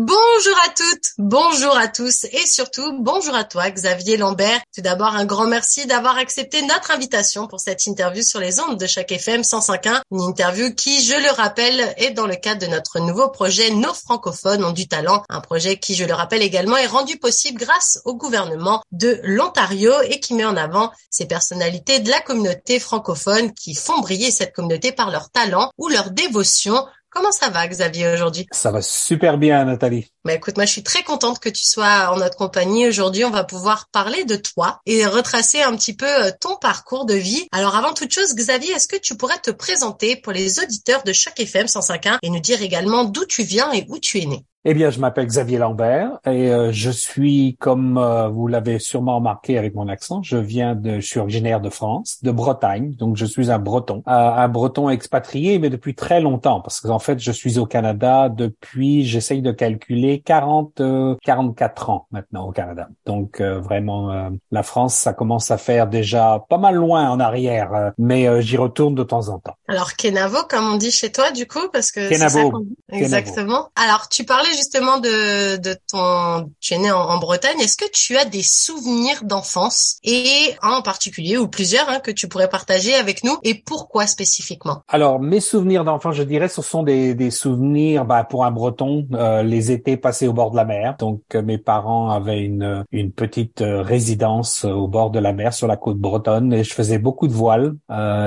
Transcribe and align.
Bonjour 0.00 0.56
à 0.64 0.68
toutes, 0.68 1.10
bonjour 1.18 1.76
à 1.76 1.88
tous 1.88 2.22
et 2.30 2.46
surtout 2.46 2.96
bonjour 3.00 3.34
à 3.34 3.42
toi 3.42 3.68
Xavier 3.68 4.16
Lambert. 4.16 4.60
Tout 4.72 4.80
d'abord 4.80 5.16
un 5.16 5.24
grand 5.24 5.48
merci 5.48 5.86
d'avoir 5.86 6.16
accepté 6.18 6.62
notre 6.62 6.92
invitation 6.92 7.48
pour 7.48 7.58
cette 7.58 7.84
interview 7.84 8.22
sur 8.22 8.38
les 8.38 8.60
ondes 8.60 8.78
de 8.78 8.86
chaque 8.86 9.10
FM 9.10 9.40
105.1. 9.40 10.02
Une 10.12 10.20
interview 10.20 10.72
qui, 10.72 11.02
je 11.04 11.16
le 11.16 11.32
rappelle, 11.32 11.94
est 11.96 12.12
dans 12.12 12.28
le 12.28 12.36
cadre 12.36 12.64
de 12.64 12.70
notre 12.70 13.00
nouveau 13.00 13.28
projet 13.28 13.72
Nos 13.72 13.92
francophones 13.92 14.62
ont 14.62 14.70
du 14.70 14.86
talent. 14.86 15.24
Un 15.28 15.40
projet 15.40 15.80
qui, 15.80 15.96
je 15.96 16.04
le 16.04 16.14
rappelle 16.14 16.42
également, 16.42 16.76
est 16.76 16.86
rendu 16.86 17.16
possible 17.16 17.58
grâce 17.58 18.00
au 18.04 18.14
gouvernement 18.14 18.84
de 18.92 19.18
l'Ontario 19.24 19.92
et 20.02 20.20
qui 20.20 20.34
met 20.34 20.44
en 20.44 20.56
avant 20.56 20.92
ces 21.10 21.26
personnalités 21.26 21.98
de 21.98 22.08
la 22.08 22.20
communauté 22.20 22.78
francophone 22.78 23.52
qui 23.52 23.74
font 23.74 23.98
briller 23.98 24.30
cette 24.30 24.54
communauté 24.54 24.92
par 24.92 25.10
leur 25.10 25.28
talent 25.30 25.72
ou 25.76 25.88
leur 25.88 26.12
dévotion 26.12 26.86
Comment 27.18 27.32
ça 27.32 27.50
va, 27.50 27.66
Xavier, 27.66 28.12
aujourd'hui? 28.12 28.46
Ça 28.52 28.70
va 28.70 28.80
super 28.80 29.38
bien, 29.38 29.64
Nathalie. 29.64 30.06
Bah 30.24 30.34
écoute, 30.34 30.56
moi 30.56 30.66
je 30.66 30.70
suis 30.70 30.84
très 30.84 31.02
contente 31.02 31.40
que 31.40 31.48
tu 31.48 31.64
sois 31.64 32.12
en 32.12 32.18
notre 32.18 32.36
compagnie. 32.36 32.86
Aujourd'hui, 32.86 33.24
on 33.24 33.30
va 33.30 33.42
pouvoir 33.42 33.88
parler 33.90 34.24
de 34.24 34.36
toi 34.36 34.80
et 34.86 35.04
retracer 35.04 35.60
un 35.62 35.74
petit 35.74 35.96
peu 35.96 36.06
euh, 36.06 36.30
ton 36.40 36.54
parcours 36.54 37.06
de 37.06 37.14
vie. 37.14 37.48
Alors 37.50 37.74
avant 37.74 37.92
toute 37.92 38.12
chose, 38.12 38.36
Xavier, 38.36 38.70
est-ce 38.70 38.86
que 38.86 38.96
tu 38.96 39.16
pourrais 39.16 39.38
te 39.38 39.50
présenter 39.50 40.14
pour 40.14 40.32
les 40.32 40.60
auditeurs 40.60 41.02
de 41.02 41.12
Choc 41.12 41.32
FM 41.40 41.66
105.1 41.66 42.18
et 42.22 42.30
nous 42.30 42.38
dire 42.38 42.62
également 42.62 43.02
d'où 43.02 43.24
tu 43.24 43.42
viens 43.42 43.72
et 43.72 43.84
où 43.88 43.98
tu 43.98 44.20
es 44.20 44.26
né? 44.26 44.44
Eh 44.70 44.74
bien, 44.74 44.90
je 44.90 45.00
m'appelle 45.00 45.24
Xavier 45.24 45.56
Lambert 45.56 46.18
et 46.26 46.52
euh, 46.52 46.72
je 46.72 46.90
suis, 46.90 47.56
comme 47.58 47.96
euh, 47.96 48.28
vous 48.28 48.48
l'avez 48.48 48.78
sûrement 48.78 49.16
remarqué 49.16 49.56
avec 49.56 49.74
mon 49.74 49.88
accent, 49.88 50.22
je 50.22 50.36
viens 50.36 50.74
de, 50.74 51.00
je 51.00 51.06
suis 51.06 51.18
originaire 51.18 51.62
de 51.62 51.70
France, 51.70 52.18
de 52.22 52.30
Bretagne, 52.30 52.92
donc 52.92 53.16
je 53.16 53.24
suis 53.24 53.50
un 53.50 53.58
Breton, 53.58 54.02
euh, 54.06 54.10
un 54.10 54.48
Breton 54.48 54.90
expatrié, 54.90 55.58
mais 55.58 55.70
depuis 55.70 55.94
très 55.94 56.20
longtemps, 56.20 56.60
parce 56.60 56.80
qu'en 56.80 56.98
fait, 56.98 57.18
je 57.18 57.32
suis 57.32 57.58
au 57.58 57.64
Canada 57.64 58.28
depuis, 58.28 59.06
j'essaye 59.06 59.40
de 59.40 59.52
calculer 59.52 60.20
40, 60.20 60.82
44 61.22 61.88
ans 61.88 62.06
maintenant 62.10 62.46
au 62.46 62.52
Canada. 62.52 62.88
Donc 63.06 63.40
vraiment, 63.40 64.30
la 64.50 64.62
France, 64.62 64.94
ça 64.94 65.14
commence 65.14 65.50
à 65.50 65.56
faire 65.56 65.86
déjà 65.86 66.44
pas 66.50 66.58
mal 66.58 66.74
loin 66.74 67.08
en 67.08 67.20
arrière, 67.20 67.92
mais 67.96 68.42
j'y 68.42 68.58
retourne 68.58 68.94
de 68.94 69.02
temps 69.02 69.30
en 69.30 69.38
temps. 69.38 69.54
Alors 69.66 69.94
Kenavo, 69.94 70.40
comme 70.46 70.66
on 70.66 70.76
dit 70.76 70.90
chez 70.90 71.10
toi, 71.10 71.30
du 71.30 71.46
coup, 71.46 71.70
parce 71.72 71.90
que 71.90 72.06
Kenavo. 72.06 72.66
Exactement. 72.92 73.70
Alors 73.74 74.10
tu 74.10 74.24
parlais 74.24 74.57
justement 74.58 74.98
de, 74.98 75.74
ton, 75.90 76.50
tu 76.60 76.74
es 76.74 76.78
né 76.78 76.90
en, 76.90 77.18
Bretagne. 77.18 77.60
Est-ce 77.60 77.76
que 77.76 77.90
tu 77.92 78.16
as 78.16 78.24
des 78.24 78.42
souvenirs 78.42 79.24
d'enfance 79.24 79.98
et 80.04 80.54
un 80.62 80.78
en 80.78 80.82
particulier 80.82 81.36
ou 81.36 81.48
plusieurs 81.48 81.88
hein, 81.88 82.00
que 82.00 82.10
tu 82.10 82.28
pourrais 82.28 82.48
partager 82.48 82.94
avec 82.94 83.24
nous 83.24 83.36
et 83.42 83.54
pourquoi 83.54 84.06
spécifiquement? 84.06 84.82
Alors 84.88 85.20
mes 85.20 85.40
souvenirs 85.40 85.84
d'enfance, 85.84 86.14
je 86.14 86.22
dirais, 86.22 86.48
ce 86.48 86.62
sont 86.62 86.82
des, 86.82 87.14
des 87.14 87.30
souvenirs 87.30 88.04
bah, 88.04 88.24
pour 88.24 88.44
un 88.44 88.50
Breton, 88.50 89.06
euh, 89.12 89.42
les 89.42 89.72
étés 89.72 89.96
passés 89.96 90.28
au 90.28 90.32
bord 90.32 90.50
de 90.50 90.56
la 90.56 90.64
mer. 90.64 90.96
Donc 90.98 91.22
euh, 91.34 91.42
mes 91.42 91.58
parents 91.58 92.10
avaient 92.10 92.40
une, 92.40 92.84
une 92.92 93.12
petite 93.12 93.62
euh, 93.62 93.82
résidence 93.82 94.64
au 94.64 94.88
bord 94.88 95.10
de 95.10 95.18
la 95.18 95.32
mer 95.32 95.52
sur 95.52 95.66
la 95.66 95.76
côte 95.76 95.98
bretonne 95.98 96.52
et 96.52 96.64
je 96.64 96.74
faisais 96.74 96.98
beaucoup 96.98 97.28
de 97.28 97.32
voile. 97.32 97.74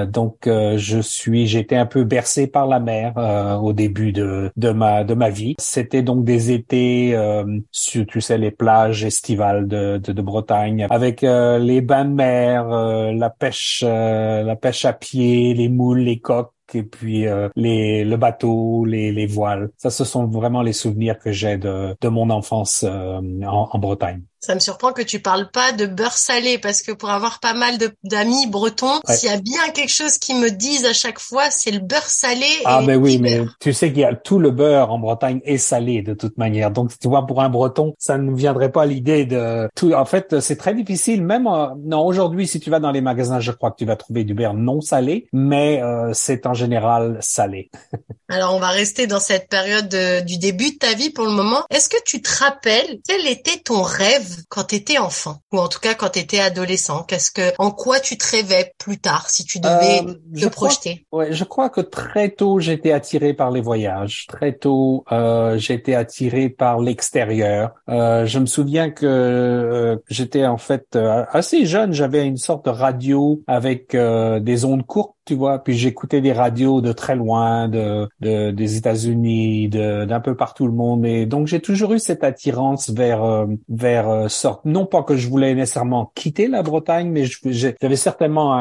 donc 0.08 0.38
je 0.46 1.00
suis, 1.02 1.48
j'étais 1.48 1.76
un 1.76 1.86
peu 1.86 2.04
bercé 2.04 2.48
par 2.48 2.68
la 2.68 2.80
mer 2.80 3.14
au 3.62 3.74
début 3.74 4.12
de, 4.12 4.52
de 4.56 4.70
ma 4.72 5.04
de 5.04 5.14
ma 5.14 5.30
vie. 5.30 5.56
C'était 5.60 6.02
donc 6.14 6.26
des 6.26 6.52
étés 6.52 7.16
euh, 7.16 7.60
sur, 7.72 8.06
tu 8.06 8.20
sais, 8.20 8.38
les 8.38 8.52
plages 8.52 9.06
estivales 9.06 9.68
de, 9.68 9.98
de, 9.98 10.12
de 10.12 10.22
Bretagne, 10.22 10.88
avec 10.90 11.24
euh, 11.24 11.58
les 11.58 11.80
bains 11.80 12.06
de 12.06 12.14
mer, 12.14 12.70
euh, 12.70 13.12
la 13.14 13.30
pêche, 13.30 13.82
la 13.84 14.56
pêche 14.56 14.84
à 14.86 14.94
pied, 14.94 15.54
les 15.54 15.70
moules, 15.70 16.00
les 16.00 16.20
coques 16.20 16.54
et 16.74 16.84
puis 16.84 17.26
les 17.56 18.06
le 18.06 18.18
bateau, 18.18 18.86
les, 18.86 19.12
les 19.12 19.26
voiles. 19.26 19.70
Ça, 19.78 19.90
ce 19.90 20.04
sont 20.04 20.26
vraiment 20.28 20.62
les 20.62 20.74
souvenirs 20.74 21.20
que 21.20 21.32
j'ai 21.32 21.58
de, 21.58 21.96
de 22.00 22.08
mon 22.08 22.30
enfance 22.30 22.84
en, 22.84 23.22
en 23.44 23.80
Bretagne. 23.80 24.22
Ça 24.44 24.56
me 24.56 24.60
surprend 24.60 24.92
que 24.92 25.04
tu 25.04 25.20
parles 25.20 25.52
pas 25.52 25.72
de 25.72 25.86
beurre 25.86 26.18
salé 26.18 26.58
parce 26.58 26.82
que 26.82 26.92
pour 26.92 27.12
avoir 27.12 27.40
pas 27.40 27.54
mal 27.54 27.76
d'amis 28.04 28.48
bretons, 28.48 29.00
s'il 29.08 29.30
y 29.30 29.32
a 29.32 29.38
bien 29.38 29.70
quelque 29.72 29.92
chose 29.92 30.18
qui 30.18 30.34
me 30.34 30.50
disent 30.50 30.86
à 30.86 30.94
chaque 30.94 31.20
fois, 31.20 31.52
c'est 31.52 31.70
le 31.70 31.78
beurre 31.78 32.10
salé. 32.10 32.48
Ah 32.66 32.82
ben 32.84 32.96
oui, 32.96 33.20
mais 33.20 33.42
tu 33.60 33.72
sais 33.72 33.90
qu'il 33.90 34.02
y 34.02 34.04
a 34.04 34.16
tout 34.16 34.40
le 34.40 34.50
beurre 34.50 34.92
en 34.92 34.98
Bretagne 34.98 35.42
est 35.46 35.60
salé 35.60 36.02
de 36.02 36.16
toute 36.16 36.40
manière. 36.40 36.72
Donc 36.72 36.90
tu 37.00 37.08
vois, 37.08 37.28
pour 37.28 37.40
un 37.44 37.50
Breton, 37.50 37.94
ça 38.00 38.18
ne 38.18 38.34
viendrait 38.36 38.72
pas 38.72 38.88
l'idée 38.88 39.26
de 39.26 39.70
tout. 39.76 39.94
En 39.94 40.06
fait, 40.06 40.40
c'est 40.40 40.56
très 40.56 40.74
difficile. 40.74 41.24
Même 41.24 41.48
non 41.86 42.04
aujourd'hui, 42.04 42.48
si 42.48 42.60
tu 42.60 42.72
vas 42.72 42.80
dans 42.80 42.92
les 42.92 43.02
magasins, 43.02 43.40
je 43.40 43.52
crois 43.52 43.70
que 43.70 43.78
tu 43.78 43.86
vas 43.86 43.96
trouver 43.96 44.24
du 44.24 44.34
beurre 44.34 44.56
non 44.56 44.82
salé, 44.82 45.28
mais 45.34 45.84
euh, 45.84 46.14
c'est 46.14 46.48
en 46.48 46.56
général 46.56 47.20
salé. 47.22 47.70
Alors 48.30 48.56
on 48.56 48.60
va 48.60 48.70
rester 48.70 49.06
dans 49.06 49.20
cette 49.20 49.50
période 49.50 49.96
du 50.26 50.38
début 50.38 50.72
de 50.72 50.78
ta 50.78 50.94
vie 50.94 51.12
pour 51.12 51.26
le 51.26 51.32
moment. 51.32 51.64
Est-ce 51.70 51.90
que 51.90 52.02
tu 52.06 52.24
te 52.24 52.30
rappelles 52.40 53.02
quel 53.06 53.28
était 53.28 53.60
ton 53.60 53.82
rêve 53.84 54.31
quand 54.50 54.66
tu 54.66 54.76
étais 54.76 54.98
enfant 54.98 55.40
ou 55.52 55.60
en 55.60 55.68
tout 55.68 55.80
cas 55.80 55.94
quand 55.94 56.10
tu 56.10 56.20
étais 56.20 56.40
adolescent 56.40 57.04
Qu'est-ce 57.04 57.32
que 57.32 57.54
en 57.58 57.72
quoi 57.72 58.00
tu 58.00 58.18
te 58.18 58.26
rêvais 58.30 58.74
plus 58.78 59.00
tard 59.00 59.30
si 59.30 59.46
tu 59.46 59.60
devais 59.60 60.02
euh, 60.08 60.40
te 60.40 60.48
projeter? 60.48 61.06
Ouais, 61.12 61.34
je 61.34 61.44
crois 61.44 61.70
que 61.70 61.82
très 61.82 62.30
tôt 62.30 62.60
j'étais 62.60 62.92
attiré 62.92 63.34
par 63.34 63.52
les 63.52 63.62
voyages. 63.62 64.26
Très 64.28 64.54
tôt 64.54 65.04
euh, 65.12 65.58
j'étais 65.58 65.96
attiré 65.96 66.50
par 66.50 66.80
l'extérieur. 66.80 67.72
Euh, 67.90 68.26
je 68.26 68.40
me 68.40 68.46
souviens 68.46 68.90
que 68.90 69.06
euh, 69.06 69.98
j'étais 70.10 70.46
en 70.46 70.58
fait 70.58 70.96
euh, 70.96 71.26
assez 71.32 71.66
jeune, 71.66 71.94
j'avais 71.94 72.26
une 72.26 72.38
sorte 72.38 72.66
de 72.66 72.70
radio 72.70 73.42
avec 73.48 73.96
des 73.96 74.66
ondes 74.66 74.86
courtes 74.86 75.16
tu 75.32 75.38
vois. 75.38 75.60
Puis 75.60 75.78
j'écoutais 75.78 76.20
des 76.20 76.34
radios 76.34 76.82
de 76.82 76.92
très 76.92 77.16
loin, 77.16 77.70
de, 77.70 78.10
de 78.20 78.52
des 78.52 78.76
États-Unis, 78.76 79.70
d'un 79.70 80.20
peu 80.20 80.36
partout 80.36 80.68
le 80.68 80.74
monde. 80.74 81.06
Et 81.06 81.26
donc 81.26 81.48
j'ai 81.48 81.62
toujours 81.62 81.94
eu 81.94 82.00
cette 82.00 82.26
attirance 82.26 82.90
vers 82.90 83.24
euh, 83.24 83.46
vers 83.70 84.10
euh, 84.10 84.28
sorte. 84.28 84.66
Non 84.66 84.86
pas 84.86 85.04
que 85.04 85.16
je 85.16 85.30
voulais 85.30 85.56
nécessairement 85.56 86.12
quitter 86.16 86.50
la 86.50 86.64
Bretagne, 86.64 87.10
mais 87.10 87.24
j'avais 87.46 87.96
certainement 87.96 88.54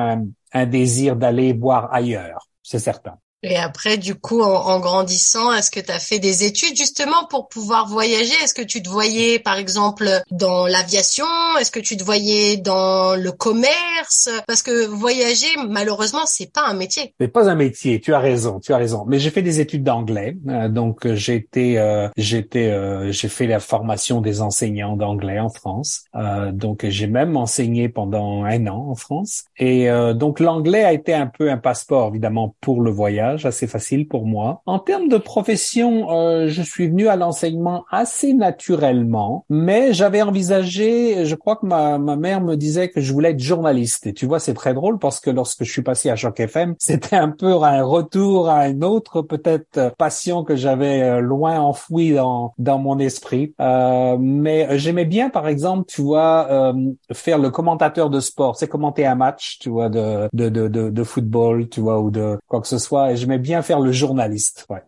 un 0.52 0.66
désir 0.66 1.16
d'aller 1.16 1.52
voir 1.52 1.92
ailleurs. 1.92 2.46
C'est 2.62 2.78
certain. 2.78 3.16
Et 3.42 3.56
après, 3.56 3.96
du 3.96 4.14
coup, 4.14 4.42
en, 4.42 4.80
grandissant, 4.80 5.52
est-ce 5.52 5.70
que 5.70 5.80
tu 5.80 5.90
as 5.90 5.98
fait 5.98 6.18
des 6.18 6.44
études 6.44 6.76
justement 6.76 7.26
pour 7.30 7.48
pouvoir 7.48 7.88
voyager? 7.88 8.34
Est-ce 8.44 8.52
que 8.52 8.62
tu 8.62 8.82
te 8.82 8.88
voyais, 8.88 9.38
par 9.38 9.56
exemple, 9.56 10.08
dans 10.30 10.66
l'aviation? 10.66 11.24
Est-ce 11.58 11.70
que 11.70 11.80
tu 11.80 11.96
te 11.96 12.04
voyais 12.04 12.58
dans 12.58 13.16
le 13.16 13.32
commerce? 13.32 14.28
Parce 14.46 14.62
que 14.62 14.86
voyager, 14.86 15.46
malheureusement, 15.68 16.26
c'est 16.26 16.52
pas 16.52 16.66
un 16.66 16.74
métier. 16.74 17.14
C'est 17.18 17.28
pas 17.28 17.48
un 17.48 17.54
métier. 17.54 18.00
Tu 18.00 18.12
as 18.12 18.18
raison. 18.18 18.60
Tu 18.60 18.74
as 18.74 18.76
raison. 18.76 19.04
Mais 19.06 19.18
j'ai 19.18 19.30
fait 19.30 19.42
des 19.42 19.60
études 19.60 19.84
d'anglais, 19.84 20.36
euh, 20.48 20.68
donc 20.68 21.06
euh, 21.06 21.14
j'ai 21.14 21.36
été, 21.36 21.78
euh, 21.78 22.08
j'étais, 22.16 22.70
j'ai 23.12 23.28
fait 23.28 23.46
la 23.46 23.60
formation 23.60 24.20
des 24.20 24.42
enseignants 24.42 24.96
d'anglais 24.96 25.38
en 25.38 25.48
France. 25.48 26.04
donc 26.52 26.84
j'ai 26.88 27.06
même 27.06 27.36
enseigné 27.36 27.88
pendant 27.88 28.44
un 28.44 28.66
an 28.66 28.88
en 28.90 28.94
France. 28.94 29.44
Et 29.58 29.88
donc 30.14 30.40
l'anglais 30.40 30.84
a 30.84 30.92
été 30.92 31.14
un 31.14 31.26
peu 31.26 31.50
un 31.50 31.56
passeport, 31.56 32.08
évidemment, 32.08 32.54
pour 32.60 32.82
le 32.82 32.90
voyage 32.90 33.29
assez 33.44 33.66
facile 33.66 34.08
pour 34.08 34.26
moi. 34.26 34.62
En 34.66 34.78
termes 34.78 35.08
de 35.08 35.16
profession, 35.18 36.10
euh, 36.10 36.48
je 36.48 36.62
suis 36.62 36.88
venu 36.88 37.08
à 37.08 37.16
l'enseignement 37.16 37.84
assez 37.90 38.34
naturellement, 38.34 39.44
mais 39.48 39.92
j'avais 39.92 40.22
envisagé, 40.22 41.24
je 41.24 41.34
crois 41.34 41.56
que 41.56 41.66
ma, 41.66 41.98
ma 41.98 42.16
mère 42.16 42.40
me 42.40 42.56
disait 42.56 42.88
que 42.88 43.00
je 43.00 43.12
voulais 43.12 43.30
être 43.30 43.40
journaliste. 43.40 44.06
Et 44.06 44.14
tu 44.14 44.26
vois, 44.26 44.38
c'est 44.38 44.54
très 44.54 44.74
drôle 44.74 44.98
parce 44.98 45.20
que 45.20 45.30
lorsque 45.30 45.64
je 45.64 45.70
suis 45.70 45.82
passé 45.82 46.10
à 46.10 46.16
Choc 46.16 46.38
FM, 46.40 46.74
c'était 46.78 47.16
un 47.16 47.30
peu 47.30 47.52
un 47.62 47.82
retour 47.84 48.48
à 48.48 48.68
une 48.68 48.84
autre 48.84 49.22
peut-être 49.22 49.92
passion 49.98 50.44
que 50.44 50.56
j'avais 50.56 51.02
euh, 51.02 51.20
loin 51.20 51.60
enfouie 51.60 52.12
dans, 52.12 52.54
dans 52.58 52.78
mon 52.78 52.98
esprit. 52.98 53.54
Euh, 53.60 54.16
mais 54.18 54.78
j'aimais 54.78 55.04
bien, 55.04 55.30
par 55.30 55.48
exemple, 55.48 55.84
tu 55.88 56.02
vois, 56.02 56.46
euh, 56.50 56.92
faire 57.12 57.38
le 57.38 57.50
commentateur 57.50 58.10
de 58.10 58.20
sport, 58.20 58.56
c'est 58.56 58.68
commenter 58.68 59.06
un 59.06 59.14
match, 59.14 59.58
tu 59.58 59.70
vois, 59.70 59.88
de, 59.88 60.28
de, 60.32 60.48
de, 60.48 60.68
de, 60.68 60.90
de 60.90 61.04
football, 61.04 61.68
tu 61.68 61.80
vois, 61.80 62.00
ou 62.00 62.10
de 62.10 62.38
quoi 62.48 62.60
que 62.60 62.68
ce 62.68 62.78
soit 62.78 63.14
j'aimais 63.20 63.38
bien 63.38 63.62
faire 63.62 63.80
le 63.80 63.92
journaliste. 63.92 64.66
Ouais. 64.68 64.82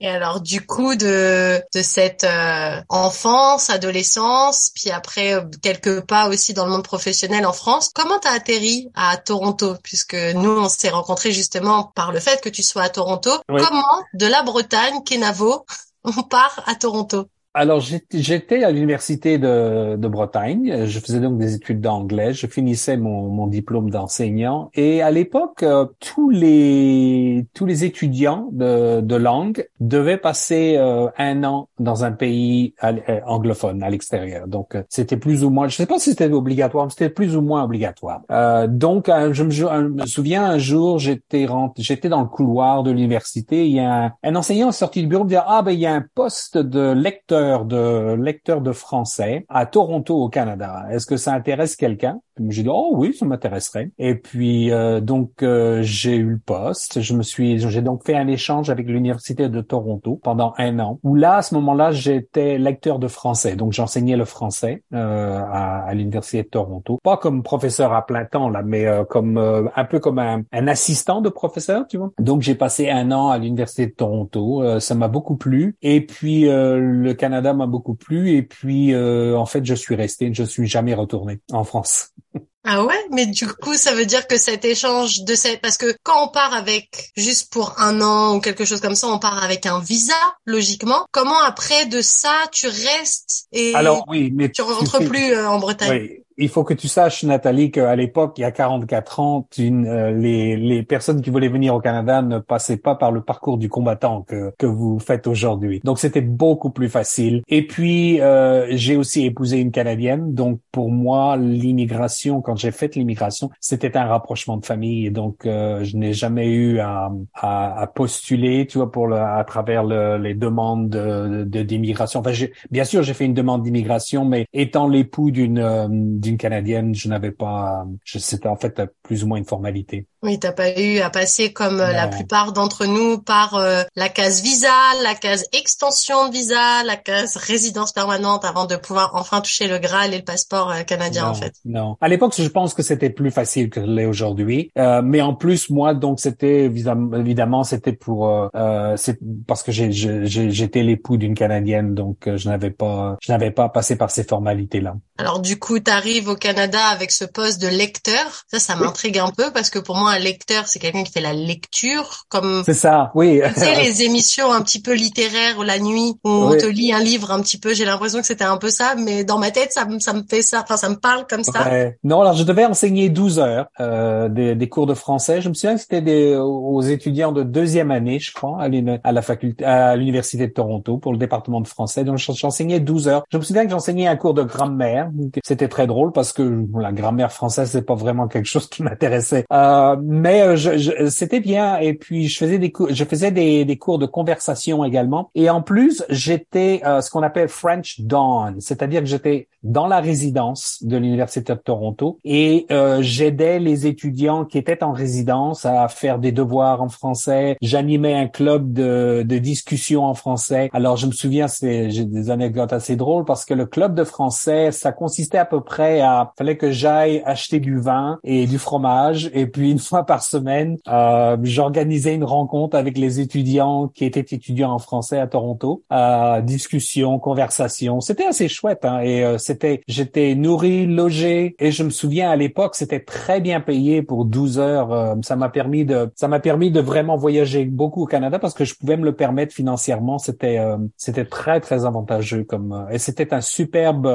Et 0.00 0.08
alors 0.08 0.40
du 0.40 0.66
coup 0.66 0.96
de 0.96 1.62
de 1.74 1.82
cette 1.82 2.24
euh, 2.24 2.80
enfance, 2.88 3.70
adolescence, 3.70 4.70
puis 4.74 4.90
après 4.90 5.34
euh, 5.34 5.44
quelques 5.62 6.00
pas 6.02 6.28
aussi 6.28 6.52
dans 6.52 6.66
le 6.66 6.72
monde 6.72 6.84
professionnel 6.84 7.46
en 7.46 7.52
France, 7.52 7.90
comment 7.94 8.18
t'as 8.18 8.32
atterri 8.32 8.90
à 8.94 9.16
Toronto? 9.16 9.76
Puisque 9.82 10.14
nous 10.14 10.50
on 10.50 10.68
s'est 10.68 10.90
rencontrés 10.90 11.32
justement 11.32 11.92
par 11.94 12.12
le 12.12 12.20
fait 12.20 12.42
que 12.42 12.48
tu 12.48 12.62
sois 12.62 12.82
à 12.82 12.88
Toronto. 12.88 13.30
Comment 13.48 14.02
de 14.14 14.26
la 14.26 14.42
Bretagne, 14.42 15.02
Kenavo, 15.04 15.64
on 16.04 16.22
part 16.22 16.62
à 16.66 16.74
Toronto? 16.74 17.28
Alors, 17.56 17.78
j'étais 17.78 18.64
à 18.64 18.72
l'université 18.72 19.38
de, 19.38 19.94
de, 19.94 20.08
Bretagne. 20.08 20.86
Je 20.86 20.98
faisais 20.98 21.20
donc 21.20 21.38
des 21.38 21.54
études 21.54 21.80
d'anglais. 21.80 22.32
Je 22.32 22.48
finissais 22.48 22.96
mon, 22.96 23.28
mon 23.28 23.46
diplôme 23.46 23.90
d'enseignant. 23.90 24.70
Et 24.74 25.02
à 25.02 25.12
l'époque, 25.12 25.62
euh, 25.62 25.86
tous 26.00 26.30
les 26.30 27.46
tous 27.54 27.64
les 27.64 27.84
étudiants 27.84 28.48
de, 28.50 29.00
de 29.00 29.14
langue 29.14 29.68
devaient 29.78 30.16
passer 30.16 30.74
euh, 30.78 31.06
un 31.16 31.44
an 31.44 31.68
dans 31.78 32.04
un 32.04 32.10
pays 32.10 32.74
euh, 32.82 33.20
anglophone 33.24 33.84
à 33.84 33.90
l'extérieur. 33.90 34.48
Donc, 34.48 34.76
c'était 34.88 35.16
plus 35.16 35.44
ou 35.44 35.50
moins. 35.50 35.68
Je 35.68 35.76
sais 35.76 35.86
pas 35.86 36.00
si 36.00 36.10
c'était 36.10 36.32
obligatoire, 36.32 36.86
mais 36.86 36.90
c'était 36.90 37.08
plus 37.08 37.36
ou 37.36 37.40
moins 37.40 37.62
obligatoire. 37.62 38.22
donc, 38.66 39.08
je 39.30 39.42
me, 39.44 40.06
souviens 40.06 40.44
un 40.44 40.58
jour, 40.58 40.98
j'étais 40.98 41.46
j'étais 41.76 42.08
dans 42.08 42.20
le 42.20 42.26
couloir 42.26 42.82
de 42.82 42.90
l'université. 42.90 43.68
Il 43.68 43.74
y 43.76 43.80
a 43.80 44.06
un, 44.06 44.12
un 44.24 44.34
enseignant 44.34 44.72
sorti 44.72 45.02
du 45.02 45.06
bureau 45.06 45.22
me 45.22 45.28
dire 45.28 45.44
ah 45.46 45.62
ben 45.62 45.70
il 45.70 45.78
y 45.78 45.86
a 45.86 45.94
un 45.94 46.04
poste 46.16 46.58
de 46.58 46.92
lecteur 46.92 47.43
de 47.64 48.14
lecteur 48.14 48.60
de 48.60 48.72
français 48.72 49.44
à 49.48 49.66
Toronto 49.66 50.16
au 50.16 50.28
Canada. 50.28 50.86
Est-ce 50.90 51.06
que 51.06 51.16
ça 51.16 51.32
intéresse 51.32 51.76
quelqu'un? 51.76 52.20
J'ai 52.48 52.64
dit 52.64 52.68
oh 52.70 52.92
oui, 52.96 53.14
ça 53.14 53.26
m'intéresserait. 53.26 53.90
Et 53.98 54.16
puis 54.16 54.72
euh, 54.72 55.00
donc 55.00 55.42
euh, 55.42 55.80
j'ai 55.82 56.16
eu 56.16 56.30
le 56.30 56.38
poste. 56.38 57.00
Je 57.00 57.14
me 57.14 57.22
suis 57.22 57.58
j'ai 57.58 57.82
donc 57.82 58.04
fait 58.04 58.16
un 58.16 58.26
échange 58.26 58.70
avec 58.70 58.88
l'université 58.88 59.48
de 59.48 59.60
Toronto 59.60 60.20
pendant 60.22 60.52
un 60.58 60.78
an. 60.80 60.98
Où 61.04 61.14
là 61.14 61.36
à 61.36 61.42
ce 61.42 61.54
moment-là 61.54 61.92
j'étais 61.92 62.58
lecteur 62.58 62.98
de 62.98 63.08
français. 63.08 63.54
Donc 63.54 63.72
j'enseignais 63.72 64.16
le 64.16 64.24
français 64.24 64.82
euh, 64.92 65.38
à, 65.38 65.84
à 65.84 65.94
l'université 65.94 66.42
de 66.42 66.48
Toronto. 66.48 66.98
Pas 67.04 67.16
comme 67.16 67.42
professeur 67.42 67.92
à 67.92 68.04
plein 68.04 68.24
temps 68.24 68.48
là, 68.48 68.62
mais 68.64 68.86
comme 69.08 69.38
un 69.38 69.84
peu 69.84 70.00
comme 70.00 70.18
un, 70.18 70.42
un 70.52 70.66
assistant 70.66 71.20
de 71.20 71.28
professeur, 71.28 71.86
tu 71.86 71.98
vois. 71.98 72.10
Donc 72.18 72.42
j'ai 72.42 72.54
passé 72.54 72.90
un 72.90 73.12
an 73.12 73.28
à 73.28 73.38
l'université 73.38 73.86
de 73.86 73.92
Toronto. 73.92 74.80
ça 74.80 74.94
m'a 74.94 75.08
beaucoup 75.08 75.36
plu. 75.36 75.76
Et 75.82 76.04
puis 76.04 76.46
le 76.48 77.12
Canada 77.12 77.33
m'a 77.40 77.66
beaucoup 77.66 77.94
plu 77.94 78.30
et 78.30 78.42
puis 78.42 78.92
euh, 78.92 79.36
en 79.36 79.46
fait 79.46 79.64
je 79.64 79.74
suis 79.74 79.94
resté, 79.94 80.32
je 80.32 80.44
suis 80.44 80.66
jamais 80.66 80.94
retourné 80.94 81.40
en 81.52 81.64
France. 81.64 82.10
Ah 82.66 82.82
ouais, 82.82 83.04
mais 83.10 83.26
du 83.26 83.46
coup, 83.46 83.74
ça 83.74 83.94
veut 83.94 84.06
dire 84.06 84.26
que 84.26 84.38
cet 84.38 84.64
échange 84.64 85.22
de 85.24 85.34
cette, 85.34 85.60
parce 85.60 85.76
que 85.76 85.94
quand 86.02 86.24
on 86.24 86.28
part 86.28 86.54
avec 86.54 87.10
juste 87.14 87.52
pour 87.52 87.78
un 87.78 88.00
an 88.00 88.36
ou 88.36 88.40
quelque 88.40 88.64
chose 88.64 88.80
comme 88.80 88.94
ça, 88.94 89.06
on 89.08 89.18
part 89.18 89.44
avec 89.44 89.66
un 89.66 89.80
visa, 89.80 90.14
logiquement. 90.46 91.04
Comment 91.12 91.38
après 91.42 91.84
de 91.84 92.00
ça, 92.00 92.32
tu 92.52 92.66
restes 92.66 93.48
et 93.52 93.74
Alors 93.74 94.06
oui, 94.08 94.32
mais 94.34 94.50
tu 94.50 94.62
rentres 94.62 94.98
plus 95.04 95.34
euh, 95.34 95.46
en 95.46 95.58
Bretagne? 95.58 96.23
Il 96.36 96.48
faut 96.48 96.64
que 96.64 96.74
tu 96.74 96.88
saches, 96.88 97.24
Nathalie, 97.24 97.70
qu'à 97.70 97.94
l'époque, 97.96 98.34
il 98.38 98.42
y 98.42 98.44
a 98.44 98.50
44 98.50 99.20
ans, 99.20 99.48
euh, 99.58 100.10
les, 100.10 100.56
les 100.56 100.82
personnes 100.82 101.22
qui 101.22 101.30
voulaient 101.30 101.48
venir 101.48 101.74
au 101.74 101.80
Canada 101.80 102.22
ne 102.22 102.38
passaient 102.38 102.76
pas 102.76 102.94
par 102.94 103.12
le 103.12 103.22
parcours 103.22 103.58
du 103.58 103.68
combattant 103.68 104.22
que, 104.22 104.52
que 104.58 104.66
vous 104.66 104.98
faites 104.98 105.26
aujourd'hui. 105.26 105.80
Donc, 105.84 105.98
c'était 105.98 106.20
beaucoup 106.20 106.70
plus 106.70 106.88
facile. 106.88 107.42
Et 107.48 107.66
puis, 107.66 108.20
euh, 108.20 108.66
j'ai 108.70 108.96
aussi 108.96 109.24
épousé 109.24 109.58
une 109.60 109.70
Canadienne. 109.70 110.34
Donc, 110.34 110.60
pour 110.72 110.90
moi, 110.90 111.36
l'immigration, 111.36 112.40
quand 112.40 112.56
j'ai 112.56 112.70
fait 112.70 112.94
l'immigration, 112.96 113.50
c'était 113.60 113.96
un 113.96 114.06
rapprochement 114.06 114.56
de 114.56 114.66
famille. 114.66 115.10
Donc, 115.10 115.46
euh, 115.46 115.84
je 115.84 115.96
n'ai 115.96 116.12
jamais 116.12 116.48
eu 116.48 116.80
à, 116.80 117.10
à, 117.34 117.80
à, 117.80 117.86
postuler, 117.86 118.66
tu 118.66 118.78
vois, 118.78 118.90
pour 118.90 119.06
le, 119.06 119.16
à 119.16 119.44
travers 119.44 119.84
le, 119.84 120.18
les 120.18 120.34
demandes 120.34 120.88
de, 120.88 121.44
d'immigration. 121.62 122.20
Enfin, 122.20 122.32
bien 122.70 122.84
sûr, 122.84 123.02
j'ai 123.02 123.14
fait 123.14 123.24
une 123.24 123.34
demande 123.34 123.62
d'immigration, 123.62 124.24
mais 124.24 124.46
étant 124.52 124.88
l'époux 124.88 125.30
d'une 125.30 125.58
euh, 125.58 125.88
d'une 126.24 126.38
Canadienne, 126.38 126.94
je 126.94 127.08
n'avais 127.08 127.30
pas, 127.30 127.86
c'était 128.04 128.48
en 128.48 128.56
fait 128.56 128.80
plus 129.02 129.22
ou 129.24 129.28
moins 129.28 129.38
une 129.38 129.44
formalité. 129.44 130.06
Oui, 130.24 130.38
t'as 130.38 130.52
pas 130.52 130.80
eu 130.80 131.00
à 131.00 131.10
passer 131.10 131.52
comme 131.52 131.80
euh, 131.80 131.92
la 131.92 132.08
plupart 132.08 132.54
d'entre 132.54 132.86
nous 132.86 133.18
par 133.18 133.56
euh, 133.56 133.82
la 133.94 134.08
case 134.08 134.42
visa, 134.42 134.72
la 135.02 135.14
case 135.14 135.44
extension 135.52 136.28
de 136.28 136.32
visa, 136.32 136.82
la 136.82 136.96
case 136.96 137.36
résidence 137.36 137.92
permanente 137.92 138.42
avant 138.46 138.64
de 138.64 138.76
pouvoir 138.76 139.10
enfin 139.12 139.42
toucher 139.42 139.68
le 139.68 139.78
Graal 139.78 140.14
et 140.14 140.18
le 140.18 140.24
passeport 140.24 140.70
euh, 140.70 140.82
canadien 140.82 141.28
en 141.28 141.34
fait. 141.34 141.52
Non, 141.66 141.98
à 142.00 142.08
l'époque, 142.08 142.32
je 142.38 142.48
pense 142.48 142.72
que 142.72 142.82
c'était 142.82 143.10
plus 143.10 143.30
facile 143.30 143.68
que 143.68 143.80
l'est 143.80 144.06
aujourd'hui, 144.06 144.70
mais 144.76 145.20
en 145.20 145.34
plus 145.34 145.68
moi 145.68 145.92
donc 145.92 146.20
c'était 146.20 146.64
évidemment 146.64 147.62
c'était 147.62 147.92
pour 147.92 148.50
c'est 148.96 149.18
parce 149.46 149.62
que 149.62 149.72
j'étais 149.72 150.82
l'époux 150.82 151.18
d'une 151.18 151.34
Canadienne 151.34 151.94
donc 151.94 152.28
je 152.34 152.48
n'avais 152.48 152.70
pas 152.70 153.18
je 153.20 153.30
n'avais 153.30 153.50
pas 153.50 153.68
passé 153.68 153.96
par 153.96 154.10
ces 154.10 154.24
formalités 154.24 154.80
là. 154.80 154.94
Alors 155.16 155.40
du 155.40 155.58
coup, 155.58 155.78
tu 155.78 155.90
arrives 156.14 156.28
au 156.28 156.36
Canada 156.36 156.78
avec 156.92 157.10
ce 157.10 157.24
poste 157.24 157.60
de 157.60 157.66
lecteur. 157.66 158.44
Ça, 158.48 158.60
ça 158.60 158.76
m'intrigue 158.76 159.18
un 159.18 159.30
peu 159.36 159.50
parce 159.52 159.68
que 159.68 159.80
pour 159.80 159.96
moi, 159.96 160.12
un 160.12 160.18
lecteur, 160.18 160.68
c'est 160.68 160.78
quelqu'un 160.78 161.02
qui 161.02 161.10
fait 161.10 161.20
la 161.20 161.32
lecture, 161.32 162.24
comme. 162.28 162.62
C'est 162.64 162.74
ça, 162.74 163.10
oui. 163.14 163.40
Tu 163.54 163.60
sais, 163.60 163.82
les 163.82 164.02
émissions 164.02 164.52
un 164.52 164.62
petit 164.62 164.80
peu 164.80 164.94
littéraires 164.94 165.62
la 165.64 165.78
nuit 165.78 166.14
où 166.24 166.28
on 166.28 166.56
te 166.56 166.66
lit 166.66 166.92
un 166.92 167.00
livre 167.00 167.32
un 167.32 167.40
petit 167.40 167.58
peu. 167.58 167.74
J'ai 167.74 167.84
l'impression 167.84 168.20
que 168.20 168.26
c'était 168.26 168.44
un 168.44 168.56
peu 168.58 168.70
ça, 168.70 168.94
mais 168.96 169.24
dans 169.24 169.38
ma 169.38 169.50
tête, 169.50 169.72
ça, 169.72 169.86
ça 169.98 170.12
me 170.12 170.22
fait 170.28 170.42
ça. 170.42 170.62
Enfin, 170.62 170.76
ça 170.76 170.88
me 170.88 170.96
parle 170.96 171.26
comme 171.28 171.42
ça. 171.42 171.66
Non, 172.04 172.20
alors 172.20 172.34
je 172.34 172.44
devais 172.44 172.64
enseigner 172.64 173.08
12 173.08 173.38
heures 173.38 173.66
euh, 173.80 174.28
des, 174.28 174.54
des, 174.54 174.68
cours 174.68 174.86
de 174.86 174.94
français. 174.94 175.40
Je 175.40 175.48
me 175.48 175.54
souviens 175.54 175.74
que 175.74 175.80
c'était 175.80 176.02
des, 176.02 176.36
aux 176.36 176.82
étudiants 176.82 177.32
de 177.32 177.42
deuxième 177.42 177.90
année, 177.90 178.18
je 178.18 178.32
crois, 178.32 178.58
à, 178.60 179.12
la 179.12 179.22
faculté, 179.22 179.64
à 179.64 179.96
l'université 179.96 180.46
de 180.46 180.52
Toronto 180.52 180.98
pour 180.98 181.12
le 181.12 181.18
département 181.18 181.60
de 181.60 181.68
français. 181.68 182.04
Donc 182.04 182.18
j'enseignais 182.18 182.80
12 182.80 183.08
heures. 183.08 183.24
Je 183.30 183.38
me 183.38 183.42
souviens 183.42 183.64
que 183.64 183.70
j'enseignais 183.70 184.06
un 184.06 184.16
cours 184.16 184.34
de 184.34 184.42
grammaire 184.42 185.10
c'était 185.44 185.68
très 185.68 185.86
drôle 185.86 186.03
parce 186.12 186.32
que 186.32 186.66
la 186.78 186.92
grammaire 186.92 187.32
française 187.32 187.70
c'est 187.70 187.86
pas 187.86 187.94
vraiment 187.94 188.28
quelque 188.28 188.46
chose 188.46 188.68
qui 188.68 188.82
m'intéressait. 188.82 189.44
Euh, 189.52 189.96
mais 190.02 190.42
euh, 190.42 190.56
je, 190.56 191.08
c'était 191.08 191.40
bien 191.40 191.78
et 191.78 191.94
puis 191.94 192.28
je 192.28 192.38
faisais 192.38 192.58
des 192.58 192.72
cours, 192.72 192.88
je 192.90 193.04
faisais 193.04 193.30
des, 193.30 193.64
des 193.64 193.76
cours 193.76 193.98
de 193.98 194.06
conversation 194.06 194.84
également. 194.84 195.30
Et 195.34 195.50
en 195.50 195.62
plus 195.62 196.04
j'étais 196.08 196.82
euh, 196.84 197.00
ce 197.00 197.10
qu'on 197.10 197.22
appelle 197.22 197.48
French 197.48 198.00
Dawn, 198.00 198.60
c'est-à-dire 198.60 199.00
que 199.00 199.06
j'étais 199.06 199.48
dans 199.62 199.86
la 199.86 200.00
résidence 200.00 200.78
de 200.82 200.96
l'université 200.96 201.54
de 201.54 201.58
Toronto 201.58 202.18
et 202.24 202.66
euh, 202.70 202.98
j'aidais 203.00 203.58
les 203.58 203.86
étudiants 203.86 204.44
qui 204.44 204.58
étaient 204.58 204.84
en 204.84 204.92
résidence 204.92 205.64
à 205.64 205.88
faire 205.88 206.18
des 206.18 206.32
devoirs 206.32 206.82
en 206.82 206.88
français. 206.88 207.56
J'animais 207.62 208.14
un 208.14 208.28
club 208.28 208.72
de, 208.72 209.24
de 209.26 209.38
discussion 209.38 210.04
en 210.04 210.14
français. 210.14 210.68
Alors 210.72 210.96
je 210.96 211.06
me 211.06 211.12
souviens, 211.12 211.48
c'est 211.48 211.90
j'ai 211.90 212.04
des 212.04 212.30
anecdotes 212.30 212.72
assez 212.72 212.96
drôles 212.96 213.24
parce 213.24 213.44
que 213.44 213.54
le 213.54 213.66
club 213.66 213.94
de 213.94 214.04
français 214.04 214.70
ça 214.70 214.92
consistait 214.92 215.38
à 215.38 215.44
peu 215.44 215.60
près 215.60 215.93
à 216.00 216.32
fallait 216.36 216.56
que 216.56 216.70
j'aille 216.70 217.22
acheter 217.24 217.60
du 217.60 217.78
vin 217.78 218.18
et 218.24 218.46
du 218.46 218.58
fromage. 218.58 219.30
Et 219.34 219.46
puis 219.46 219.70
une 219.70 219.78
fois 219.90 220.04
par 220.04 220.22
semaine 220.22 220.76
euh, 220.88 221.36
j'organisais 221.42 222.14
une 222.14 222.24
rencontre 222.24 222.76
avec 222.76 222.98
les 222.98 223.20
étudiants 223.20 223.88
qui 223.88 224.04
étaient 224.04 224.20
étudiants 224.20 224.72
en 224.72 224.78
français 224.78 225.18
à 225.18 225.26
Toronto. 225.26 225.82
Euh, 225.92 226.40
discussion 226.40 227.18
conversation. 227.18 228.00
C'était 228.00 228.26
assez 228.26 228.48
chouette 228.48 228.84
hein, 228.84 229.00
et 229.00 229.24
euh, 229.24 229.38
c'était 229.38 229.82
j'étais 229.88 230.34
nourri 230.34 230.86
logé. 230.86 231.54
Et 231.58 231.70
je 231.70 231.82
me 231.82 231.90
souviens 231.90 232.30
à 232.30 232.36
l'époque 232.36 232.74
c'était 232.74 233.00
très 233.00 233.40
bien 233.40 233.60
payé 233.60 234.02
pour 234.02 234.24
12 234.24 234.58
heures. 234.58 234.92
Euh, 234.92 235.14
ça 235.22 235.36
m'a 235.36 235.48
permis 235.48 235.84
de 235.84 236.10
ça 236.14 236.28
m'a 236.28 236.40
permis 236.40 236.70
de 236.70 236.80
vraiment 236.80 237.16
voyager 237.16 237.64
beaucoup 237.64 238.02
au 238.02 238.06
Canada 238.06 238.38
parce 238.38 238.54
que 238.54 238.64
je 238.64 238.74
pouvais 238.74 238.96
me 238.96 239.04
le 239.04 239.14
permettre 239.14 239.54
financièrement. 239.54 240.18
C'était 240.18 240.58
euh, 240.58 240.78
c'était 240.96 241.24
très 241.24 241.60
très 241.60 241.84
avantageux 241.84 242.44
comme 242.44 242.86
et 242.90 242.98
c'était 242.98 243.32
un 243.34 243.40
superbe 243.40 244.06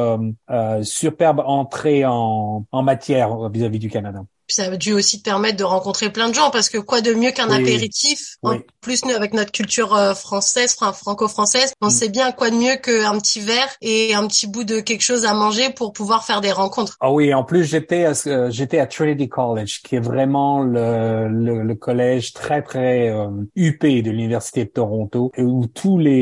euh, 0.50 0.84
superbe 0.84 1.42
entrée 1.70 2.06
en, 2.06 2.66
en 2.72 2.84
matière 2.84 3.50
vis-à-vis 3.50 3.80
du 3.80 3.90
Canada. 3.90 4.24
Ça 4.53 4.65
a 4.65 4.77
dû 4.77 4.94
aussi 4.94 5.20
te 5.20 5.24
permettre 5.24 5.58
de 5.58 5.63
rencontrer 5.63 6.12
plein 6.12 6.29
de 6.29 6.36
gens 6.36 6.50
parce 6.51 6.70
que 6.70 6.77
quoi 6.77 7.01
de 7.01 7.13
mieux 7.13 7.32
qu'un 7.32 7.50
apéritif 7.50 8.38
en 8.44 8.58
plus 8.82 9.06
nous 9.06 9.13
avec 9.13 9.34
notre 9.34 9.51
culture 9.51 9.96
euh, 9.96 10.13
française 10.13 10.75
franco-française 10.75 11.74
on 11.82 11.88
mm. 11.88 11.91
sait 11.91 12.10
bien 12.10 12.32
quoi 12.32 12.50
de 12.50 12.56
mieux 12.56 12.75
qu'un 12.77 13.18
petit 13.20 13.39
verre 13.39 13.70
et 13.82 14.13
un 14.13 14.27
petit 14.27 14.48
bout 14.48 14.63
de 14.63 14.79
quelque 14.79 15.01
chose 15.01 15.25
à 15.25 15.34
manger 15.34 15.70
pour 15.75 15.94
pouvoir 15.94 16.25
faire 16.25 16.41
des 16.41 16.51
rencontres. 16.51 16.98
Ah 17.00 17.12
oui 17.12 17.34
en 17.34 17.44
plus 17.44 17.63
j'étais 17.63 18.06
euh, 18.27 18.50
j'étais 18.50 18.79
à 18.79 18.88
Trinity 18.88 19.29
College 19.29 19.82
qui 19.84 19.96
est 19.96 20.00
vraiment 20.00 20.62
le, 20.62 21.27
le, 21.63 21.75
collège 21.75 22.34
très 22.34 22.62
très 22.62 23.10
euh, 23.10 23.27
huppé 23.56 24.01
de 24.01 24.12
l'université 24.12 24.65
de 24.65 24.70
Toronto 24.70 25.32
et 25.38 25.44
où 25.44 25.68
tous 25.68 25.98
les 25.98 26.20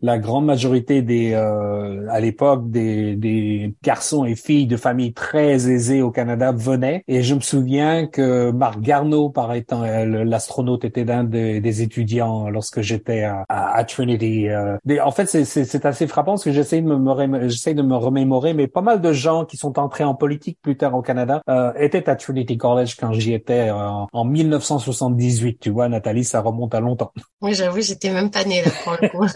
la 0.00 0.18
grande 0.18 0.46
majorité 0.46 1.02
des 1.02 1.34
à 1.34 2.20
l'époque 2.20 2.70
des, 2.70 3.16
des 3.16 3.74
garçons 3.82 4.24
et 4.24 4.36
filles 4.36 4.66
de 4.66 4.76
familles 4.76 5.12
très 5.12 5.70
aisées 5.70 6.02
au 6.02 6.10
Canada 6.10 6.52
venaient. 6.52 7.04
Et 7.08 7.22
je 7.22 7.31
me 7.34 7.40
souviens 7.40 8.06
que 8.06 8.50
Marc 8.50 8.80
Garneau 8.80 9.30
par 9.30 9.52
étant 9.54 9.82
l'astronaute 9.82 10.84
était 10.84 11.04
d'un 11.04 11.24
des 11.24 11.60
des 11.60 11.82
étudiants 11.82 12.48
lorsque 12.50 12.80
j'étais 12.80 13.24
à, 13.24 13.44
à, 13.48 13.84
Trinity. 13.84 14.48
Euh. 14.48 14.76
en 15.02 15.10
fait, 15.10 15.26
c'est 15.26 15.86
assez 15.86 16.06
frappant 16.06 16.32
parce 16.32 16.44
que 16.44 16.52
j'essaie 16.52 16.80
de 16.80 16.86
me, 16.86 17.48
j'essaie 17.48 17.74
de 17.74 17.82
me 17.82 17.96
remémorer, 17.96 18.54
mais 18.54 18.66
pas 18.66 18.80
mal 18.80 19.00
de 19.00 19.12
gens 19.12 19.44
qui 19.44 19.56
sont 19.56 19.78
entrés 19.78 20.04
en 20.04 20.14
politique 20.14 20.58
plus 20.62 20.76
tard 20.76 20.94
au 20.94 21.02
Canada 21.02 21.42
euh, 21.48 21.72
étaient 21.76 22.08
à 22.08 22.16
Trinity 22.16 22.56
College 22.56 22.96
quand 22.98 23.12
j'y 23.12 23.34
étais 23.34 23.70
euh, 23.70 23.76
en 24.12 24.24
1978. 24.24 25.58
Tu 25.60 25.70
vois, 25.70 25.88
Nathalie, 25.88 26.24
ça 26.24 26.40
remonte 26.40 26.74
à 26.74 26.80
longtemps. 26.80 27.12
Oui, 27.40 27.54
j'avoue, 27.54 27.80
j'étais 27.80 28.10
même 28.10 28.30
pas 28.30 28.44
née 28.44 28.62
là 28.62 28.70
pour 28.84 28.96
le 29.00 29.08
coup. 29.08 29.26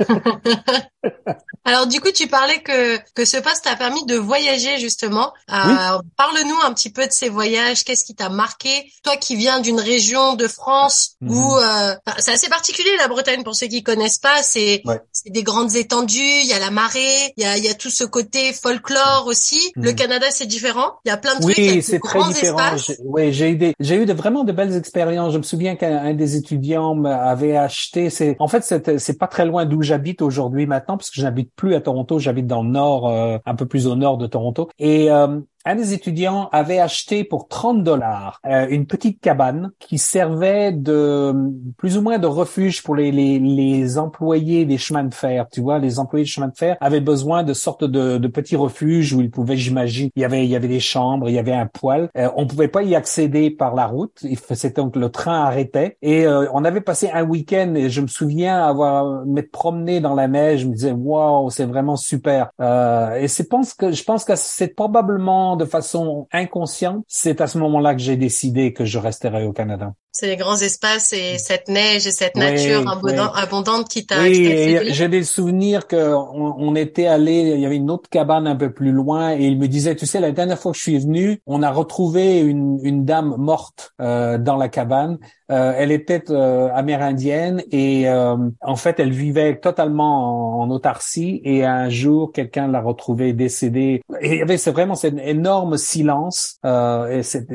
Alors 1.65 1.87
du 1.87 2.01
coup, 2.01 2.11
tu 2.15 2.29
parlais 2.29 2.61
que 2.61 2.97
que 3.15 3.25
ce 3.25 3.39
poste 3.39 3.65
t'a 3.65 3.77
permis 3.77 4.05
de 4.07 4.17
voyager 4.17 4.79
justement. 4.79 5.33
Euh, 5.51 5.99
Parle-nous 6.17 6.57
un 6.65 6.73
petit 6.73 6.91
peu 6.91 7.07
de 7.07 7.13
ces 7.13 7.29
voyages. 7.29 7.85
Qu'est-ce 7.87 8.05
qui 8.05 8.15
t'a 8.15 8.29
marqué 8.29 8.69
Toi 9.05 9.17
qui 9.17 9.37
viens 9.37 9.61
d'une 9.61 9.81
région 9.81 10.35
de 10.35 10.49
France 10.49 11.17
mhm. 11.21 11.31
où 11.31 11.57
euh, 11.57 11.95
c'est 12.19 12.33
assez 12.33 12.49
particulier 12.49 12.91
la 12.99 13.09
Bretagne 13.09 13.45
pour 13.45 13.55
ceux 13.55 13.69
qui 13.69 13.83
connaissent 13.83 14.19
pas. 14.19 14.43
C'est 14.43 14.83
c'est 15.13 15.31
des 15.31 15.43
grandes 15.43 15.75
étendues. 15.77 16.19
Il 16.19 16.47
y 16.47 16.53
a 16.53 16.59
la 16.59 16.71
marée. 16.71 17.33
Il 17.37 17.45
y 17.45 17.47
a 17.47 17.57
y 17.57 17.69
a 17.69 17.75
tout 17.75 17.91
ce 17.91 18.05
côté 18.05 18.53
folklore 18.53 19.25
aussi. 19.27 19.73
Le 19.77 19.91
mhm. 19.91 19.97
Canada 19.97 20.27
c'est 20.31 20.47
différent. 20.47 20.95
Il 21.05 21.09
y 21.09 21.13
a 21.13 21.17
plein 21.17 21.37
de 21.37 21.43
trucs. 21.43 21.57
Oui, 21.57 21.81
c'est 21.81 22.01
très 22.01 22.19
différent. 22.29 22.77
Oui, 23.05 23.33
j'ai 23.33 23.51
eu 23.51 23.57
des 23.57 23.75
j'ai 23.79 23.97
eu 23.97 24.05
de 24.05 24.13
vraiment 24.13 24.45
de 24.45 24.53
belles 24.53 24.75
expériences. 24.75 25.33
Je 25.33 25.39
me 25.39 25.45
souviens 25.45 25.77
qu'un 25.77 26.13
des 26.15 26.37
étudiants 26.37 27.03
avait 27.05 27.57
acheté. 27.57 28.11
C'est 28.11 28.37
en 28.41 28.49
fait 28.49 28.65
c'est 28.65 28.99
c'est 28.99 29.19
pas 29.19 29.29
très 29.29 29.47
loin 29.47 29.65
d'où 29.65 29.83
j'habite 29.83 30.23
aujourd'hui 30.23 30.67
maintenant 30.67 30.97
parce 30.97 31.11
que 31.11 31.21
j'habite 31.21 31.53
plus 31.55 31.75
à 31.75 31.81
Toronto. 31.81 32.19
J'habite 32.19 32.47
dans 32.47 32.63
le 32.63 32.71
nord, 32.71 33.09
euh, 33.09 33.39
un 33.47 33.55
peu 33.55 33.67
plus 33.67 33.87
au 33.87 33.95
nord 33.95 34.19
de 34.19 34.27
Toronto. 34.27 34.69
Et 34.79 35.11
euh, 35.11 35.39
un 35.67 35.75
des 35.75 35.93
étudiants 35.93 36.49
avait 36.53 36.79
acheté 36.79 37.25
pour 37.25 37.49
30 37.49 37.83
dollars 37.83 38.41
euh, 38.47 38.67
une 38.69 38.87
petite 38.87 39.21
cabane 39.21 39.73
qui 39.79 39.99
servait 39.99 40.73
de 40.73 41.35
plus 41.77 41.97
ou 41.97 42.03
moins 42.03 42.19
de 42.19 42.27
refuge 42.27 42.83
pour 42.83 42.95
les, 42.95 43.11
les, 43.11 43.39
les, 43.39 43.99
employés 43.99 44.65
des 44.65 44.79
chemins 44.79 45.05
de 45.05 45.15
fer. 45.15 45.47
Tu 45.51 45.61
vois, 45.61 45.79
les 45.79 45.99
employés 45.99 46.25
des 46.25 46.31
chemins 46.31 46.49
de 46.49 46.57
fer 46.57 46.77
avaient 46.81 47.01
besoin 47.01 47.43
de 47.43 47.53
sortes 47.53 47.85
de, 47.85 48.19
de 48.19 48.29
petits 48.29 48.57
refuges 48.57 49.13
où 49.13 49.21
ils 49.21 49.31
pouvaient, 49.31 49.57
j'imagine, 49.57 50.11
il 50.15 50.23
y 50.23 50.25
avait 50.25 50.45
il 50.45 50.51
y 50.51 50.57
avait 50.57 50.69
des 50.69 50.81
chambres, 50.81 51.29
il 51.29 51.35
y 51.35 51.39
avait 51.39 51.53
un 51.53 51.67
poêle. 51.67 52.09
Euh, 52.17 52.29
on 52.37 52.47
pouvait 52.47 52.69
pas 52.69 52.83
y 52.83 52.95
accéder 52.95 53.51
par 53.51 53.75
la 53.75 53.87
route. 53.87 54.25
C'était 54.53 54.81
donc 54.81 54.97
le 54.97 55.09
train 55.09 55.45
arrêtait 55.45 55.97
et 56.03 56.27
euh, 56.27 56.47
on 56.53 56.65
avait 56.65 56.81
passé 56.81 57.11
un 57.13 57.25
week-end 57.25 57.75
et 57.75 57.91
je 57.91 58.01
me 58.01 58.07
souviens 58.07 58.65
avoir 58.65 59.25
m'être 59.27 59.51
promené 59.51 60.01
dans 60.01 60.15
la 60.15 60.29
neige. 60.29 60.61
Je 60.61 60.67
me 60.67 60.75
disais 60.75 60.93
waouh, 60.93 61.51
c'est 61.51 61.67
vraiment 61.67 61.97
super. 61.97 62.51
Euh, 62.61 63.17
et 63.17 63.29
c'est 63.29 63.49
pense 63.49 63.75
que 63.75 63.93
je 63.93 64.05
pense 64.05 64.25
que 64.25 64.37
c'est 64.37 64.69
probablement 64.69 65.56
de 65.57 65.65
façon 65.65 66.29
inconsciente, 66.33 67.05
c'est 67.09 67.41
à 67.41 67.47
ce 67.47 67.59
moment-là 67.59 67.95
que 67.95 68.01
j'ai 68.01 68.17
décidé 68.17 68.73
que 68.73 68.85
je 68.85 68.99
resterais 68.99 69.45
au 69.45 69.53
Canada. 69.53 69.95
C'est 70.19 70.29
les 70.29 70.37
grands 70.37 70.57
espaces 70.57 71.13
et 71.13 71.37
cette 71.37 71.69
neige 71.69 72.07
et 72.07 72.11
cette 72.11 72.37
nature 72.37 72.89
abondante, 73.35 73.91
qui 73.91 74.07
t'a. 74.07 74.23
Oui, 74.23 74.79
j'ai 74.89 75.09
des 75.09 75.25
souvenirs 75.25 75.87
que 75.87 76.15
on, 76.15 76.75
était 76.75 77.07
allé, 77.07 77.53
il 77.55 77.61
y 77.61 77.67
avait 77.67 77.77
une 77.77 77.91
autre 77.91 78.09
cabane 78.09 78.47
un 78.47 78.57
peu 78.57 78.73
plus 78.73 78.93
loin 78.93 79.35
et 79.35 79.45
il 79.45 79.59
me 79.59 79.69
disait, 79.69 79.95
tu 79.95 80.07
sais, 80.07 80.19
la 80.21 80.33
dernière 80.33 80.59
fois 80.59 80.73
que 80.73 80.79
je 80.79 80.83
suis 80.85 80.99
venu, 80.99 81.43
on 81.45 81.63
a 81.63 81.71
retrouvé 81.71 82.39
une, 82.39 82.79
une 82.83 83.05
dame 83.05 83.35
morte 83.37 83.93
euh, 84.01 84.39
dans 84.39 84.57
la 84.57 84.71
cabane. 84.71 85.19
Euh, 85.51 85.75
elle 85.77 85.93
était 85.93 86.25
euh, 86.31 86.69
amérindienne 86.75 87.63
et 87.71 88.09
euh, 88.09 88.37
en 88.61 88.77
fait, 88.77 88.99
elle 88.99 89.13
vivait 89.13 89.57
totalement 89.57 90.61
en, 90.61 90.71
autarcie 90.71 91.41
et 91.45 91.65
un 91.65 91.89
jour, 91.89 92.33
quelqu'un 92.33 92.67
l'a 92.67 92.81
retrouvée 92.81 93.33
décédée. 93.33 94.03
Et 94.21 94.33
il 94.33 94.39
y 94.39 94.43
avait 94.43 94.57
c'est 94.57 94.73
vraiment 94.73 94.97
cet 94.97 95.15
énorme 95.19 95.77
silence 95.77 96.59
et 96.65 97.23
cette, 97.23 97.49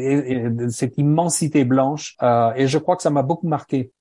cette 0.70 0.98
immensité 0.98 1.66
blanche. 1.66 2.16
Euh, 2.22 2.51
et 2.56 2.68
je 2.68 2.78
crois 2.78 2.96
que 2.96 3.04
ça 3.04 3.10
m'a 3.10 3.24
beaucoup 3.24 3.48
marqué. 3.48 3.92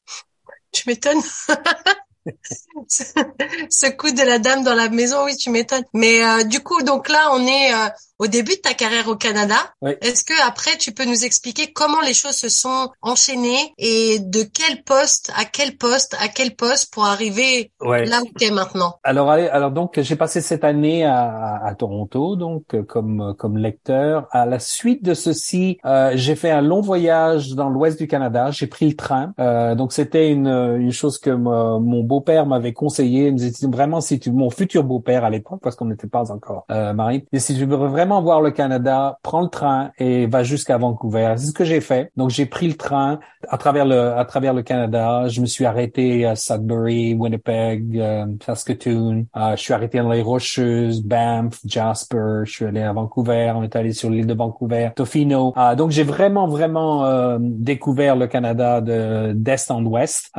Tu 0.72 0.88
m'étonnes. 0.88 1.20
ce 2.88 3.90
coup 3.90 4.10
de 4.10 4.22
la 4.22 4.38
dame 4.38 4.62
dans 4.62 4.74
la 4.74 4.88
maison, 4.88 5.24
oui, 5.24 5.36
tu 5.36 5.50
m'étonnes. 5.50 5.84
Mais 5.92 6.24
euh, 6.24 6.44
du 6.44 6.60
coup, 6.60 6.82
donc 6.82 7.08
là, 7.08 7.30
on 7.32 7.46
est 7.46 7.74
euh, 7.74 7.88
au 8.20 8.26
début 8.26 8.52
de 8.52 8.60
ta 8.60 8.74
carrière 8.74 9.08
au 9.08 9.16
Canada. 9.16 9.56
Est-ce 10.02 10.24
que 10.24 10.34
après 10.46 10.76
tu 10.78 10.92
peux 10.92 11.06
nous 11.06 11.24
expliquer 11.24 11.72
comment 11.72 12.02
les 12.02 12.12
choses 12.12 12.36
se 12.36 12.50
sont 12.50 12.90
enchaînées 13.00 13.72
et 13.78 14.18
de 14.20 14.42
quel 14.42 14.84
poste 14.84 15.32
à 15.36 15.46
quel 15.46 15.78
poste 15.78 16.14
à 16.20 16.28
quel 16.28 16.54
poste 16.54 16.92
pour 16.92 17.06
arriver 17.06 17.72
là 17.80 18.20
où 18.22 18.28
tu 18.38 18.44
es 18.44 18.50
maintenant? 18.50 18.94
Alors 19.04 19.30
alors 19.30 19.70
donc 19.70 19.98
j'ai 19.98 20.16
passé 20.16 20.42
cette 20.42 20.64
année 20.64 21.04
à, 21.04 21.64
à, 21.64 21.74
Toronto 21.74 22.36
donc 22.36 22.64
comme 22.86 23.34
comme 23.38 23.56
lecteur. 23.56 24.28
À 24.32 24.44
la 24.44 24.58
suite 24.58 25.02
de 25.02 25.14
ceci, 25.14 25.78
euh, 25.86 26.12
j'ai 26.14 26.36
fait 26.36 26.50
un 26.50 26.60
long 26.60 26.82
voyage 26.82 27.54
dans 27.54 27.70
l'ouest 27.70 27.98
du 27.98 28.06
Canada. 28.06 28.50
J'ai 28.50 28.66
pris 28.66 28.86
le 28.86 28.96
train. 28.96 29.32
Euh, 29.40 29.74
donc 29.74 29.92
c'était 29.94 30.30
une 30.30 30.48
une 30.78 30.92
chose 30.92 31.18
que 31.18 31.30
mon 31.30 32.02
beau-père 32.02 32.44
m'avait 32.44 32.74
conseillé. 32.74 33.28
Il 33.28 33.32
me 33.32 33.38
disait 33.38 33.66
vraiment 33.68 34.02
si 34.02 34.20
tu 34.20 34.30
mon 34.30 34.50
futur 34.50 34.84
beau-père 34.84 35.24
à 35.24 35.30
l'époque 35.30 35.60
parce 35.62 35.74
qu'on 35.74 35.86
n'était 35.86 36.06
pas 36.06 36.30
encore 36.30 36.66
euh, 36.70 36.92
mariés. 36.92 37.24
Et 37.32 37.38
si 37.38 37.56
tu 37.56 37.64
veux 37.64 37.76
vraiment 37.76 38.09
voir 38.18 38.40
le 38.40 38.50
Canada, 38.50 39.18
prends 39.22 39.42
le 39.42 39.48
train 39.48 39.92
et 39.98 40.26
va 40.26 40.42
jusqu'à 40.42 40.76
Vancouver. 40.78 41.34
C'est 41.36 41.46
ce 41.46 41.52
que 41.52 41.64
j'ai 41.64 41.80
fait. 41.80 42.10
Donc 42.16 42.30
j'ai 42.30 42.46
pris 42.46 42.66
le 42.66 42.74
train 42.74 43.20
à 43.48 43.56
travers 43.56 43.86
le 43.86 44.12
à 44.12 44.24
travers 44.24 44.52
le 44.52 44.62
Canada. 44.62 45.28
Je 45.28 45.40
me 45.40 45.46
suis 45.46 45.64
arrêté 45.64 46.26
à 46.26 46.34
Sudbury, 46.34 47.14
Winnipeg, 47.14 47.98
euh, 47.98 48.26
Saskatoon. 48.44 49.26
Euh, 49.36 49.56
je 49.56 49.62
suis 49.62 49.72
arrêté 49.72 49.98
dans 49.98 50.10
les 50.10 50.22
Rocheuses, 50.22 51.02
Banff, 51.02 51.60
Jasper. 51.64 52.42
Je 52.44 52.50
suis 52.50 52.64
allé 52.64 52.82
à 52.82 52.92
Vancouver. 52.92 53.52
On 53.54 53.62
est 53.62 53.76
allé 53.76 53.92
sur 53.92 54.10
l'île 54.10 54.26
de 54.26 54.34
Vancouver, 54.34 54.90
Tofino. 54.96 55.54
Euh, 55.56 55.76
donc 55.76 55.90
j'ai 55.92 56.02
vraiment 56.02 56.48
vraiment 56.48 57.04
euh, 57.04 57.38
découvert 57.40 58.16
le 58.16 58.26
Canada 58.26 58.80
de 58.80 59.32
d'est 59.34 59.70
en 59.70 59.84
ouest. 59.84 60.32